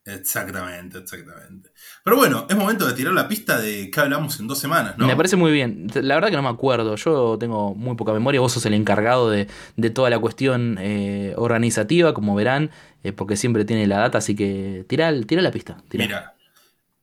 [0.05, 1.71] Exactamente, exactamente.
[2.03, 5.07] Pero bueno, es momento de tirar la pista de qué hablamos en dos semanas, ¿no?
[5.07, 5.87] Me parece muy bien.
[5.95, 6.97] La verdad que no me acuerdo.
[6.97, 8.41] Yo tengo muy poca memoria.
[8.41, 9.47] Vos sos el encargado de,
[9.77, 12.71] de toda la cuestión eh, organizativa, como verán,
[13.05, 14.19] eh, porque siempre tiene la data.
[14.19, 15.77] Así que tira, tira la pista.
[15.93, 16.35] Mira,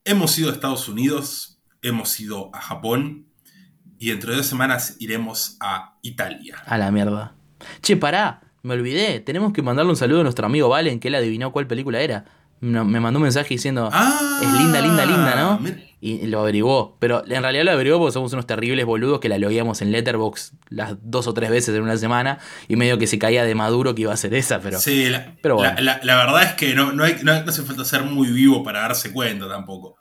[0.04, 3.28] hemos ido a Estados Unidos, hemos ido a Japón
[3.98, 6.56] y dentro de dos semanas iremos a Italia.
[6.66, 7.34] A la mierda.
[7.80, 9.20] Che, pará, me olvidé.
[9.20, 12.24] Tenemos que mandarle un saludo a nuestro amigo Valen, que él adivinó cuál película era.
[12.60, 15.60] Me mandó un mensaje diciendo, Ah, es linda, linda, linda, ¿no?
[16.02, 16.96] Y lo averiguó.
[16.98, 20.52] Pero en realidad lo averiguó porque somos unos terribles boludos que la logueamos en Letterbox
[20.68, 22.38] las dos o tres veces en una semana
[22.68, 24.78] y medio que se caía de maduro que iba a ser esa, pero...
[24.78, 25.74] Sí, la, pero bueno.
[25.76, 28.62] la, la- la verdad es que no, no, hay, no hace falta ser muy vivo
[28.62, 29.96] para darse cuenta tampoco.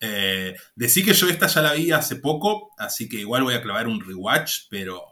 [0.00, 3.62] Eh, decí que yo esta ya la vi hace poco, así que igual voy a
[3.62, 5.02] clavar un rewatch, pero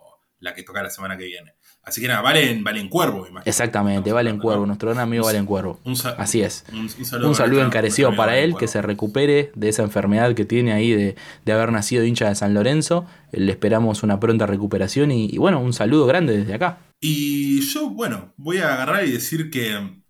[0.40, 1.54] la que toca la semana que viene.
[1.84, 3.42] Así que nada, Valen, Valen Cuervo, me imagino.
[3.50, 5.80] Exactamente, Valen Cuervo, nuestro gran amigo Valen Cuervo.
[5.84, 6.64] Un, Así es.
[6.72, 6.78] un-
[7.26, 10.92] un saludo, Un encarecido para él, que se recupere de esa enfermedad que tiene ahí
[10.92, 13.04] de, de haber nacido hincha de San Lorenzo.
[13.32, 16.78] Le esperamos una pronta recuperación y, y bueno, un saludo grande desde acá.
[17.00, 20.02] Y yo, bueno, voy a agarrar y decir que mm,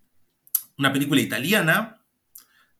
[0.76, 2.02] una película italiana,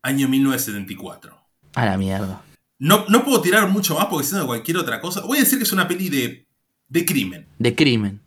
[0.02, 1.34] año 1974.
[1.74, 2.42] A la mierda.
[2.78, 5.22] No, no puedo tirar mucho más porque siendo cualquier otra cosa.
[5.22, 6.46] Voy a decir que es una peli de,
[6.88, 7.46] de crimen.
[7.58, 8.20] De crimen.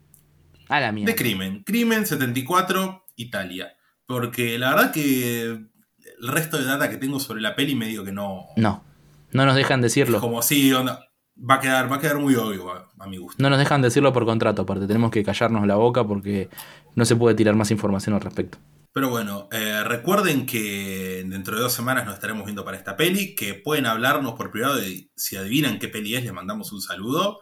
[0.68, 1.12] A la mierda.
[1.12, 1.62] De crimen.
[1.64, 3.72] Crimen 74, Italia.
[4.06, 8.12] Porque la verdad que el resto de data que tengo sobre la peli medio que
[8.12, 8.46] no...
[8.56, 8.84] No.
[9.32, 10.20] No nos dejan decirlo.
[10.20, 11.00] Como si onda,
[11.38, 13.42] va a quedar, va a quedar muy obvio a, a mi gusto.
[13.42, 14.86] No nos dejan decirlo por contrato, aparte.
[14.86, 16.48] Tenemos que callarnos la boca porque
[16.94, 18.58] no se puede tirar más información al respecto.
[18.96, 23.34] Pero bueno, eh, recuerden que dentro de dos semanas nos estaremos viendo para esta peli,
[23.34, 27.40] que pueden hablarnos por privado de si adivinan qué peli es, les mandamos un saludo.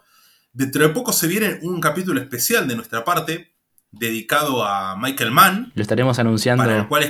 [0.55, 3.57] Dentro de poco se viene un capítulo especial de nuestra parte,
[3.91, 6.63] dedicado a Michael Mann, Lo estaremos anunciando.
[6.65, 7.03] para el cual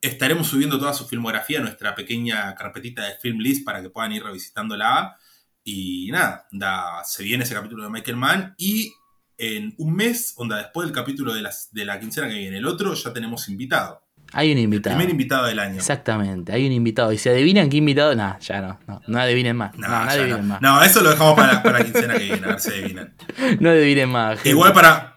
[0.00, 4.12] estaremos subiendo toda su filmografía a nuestra pequeña carpetita de Film List para que puedan
[4.12, 5.16] ir revisitándola.
[5.64, 8.92] Y nada, da- se viene ese capítulo de Michael Mann y
[9.36, 12.66] en un mes, onda, después del capítulo de, las- de la quincena que viene, el
[12.66, 14.05] otro, ya tenemos invitado.
[14.38, 14.94] Hay un invitado.
[14.96, 15.76] Primer invitado del año.
[15.76, 17.10] Exactamente, hay un invitado.
[17.12, 19.74] Y si adivinan qué invitado, nah, ya no, no, no adivinen más.
[19.78, 20.60] No, No, no, ya adivinen más.
[20.60, 23.14] No, eso lo dejamos para, para la quincena que viene, a ver si adivinan.
[23.60, 24.34] No adivinen más.
[24.34, 24.50] gente.
[24.50, 25.14] Igual para.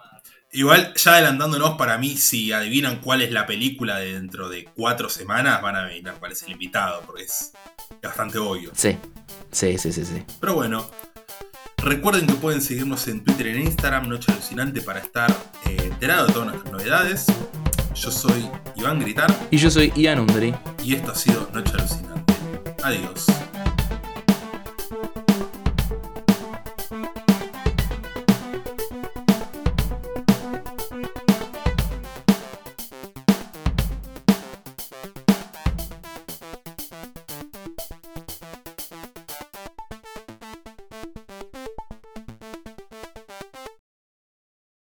[0.52, 5.08] Igual, ya adelantándonos, para mí, si adivinan cuál es la película de dentro de cuatro
[5.10, 7.52] semanas, van a adivinar cuál es el invitado, porque es
[8.02, 8.72] bastante obvio.
[8.74, 8.98] Sí,
[9.52, 10.24] sí, sí, sí, sí.
[10.40, 10.90] Pero bueno,
[11.78, 15.30] recuerden que pueden seguirnos en Twitter y en Instagram, Noche Alucinante, para estar
[15.68, 17.26] eh, enterado de todas nuestras novedades.
[18.02, 20.54] Yo soy Iván Gritar Y yo soy Ian Undri.
[20.84, 22.34] y esto ha sido Noche Alucinante.
[22.84, 23.26] Adiós.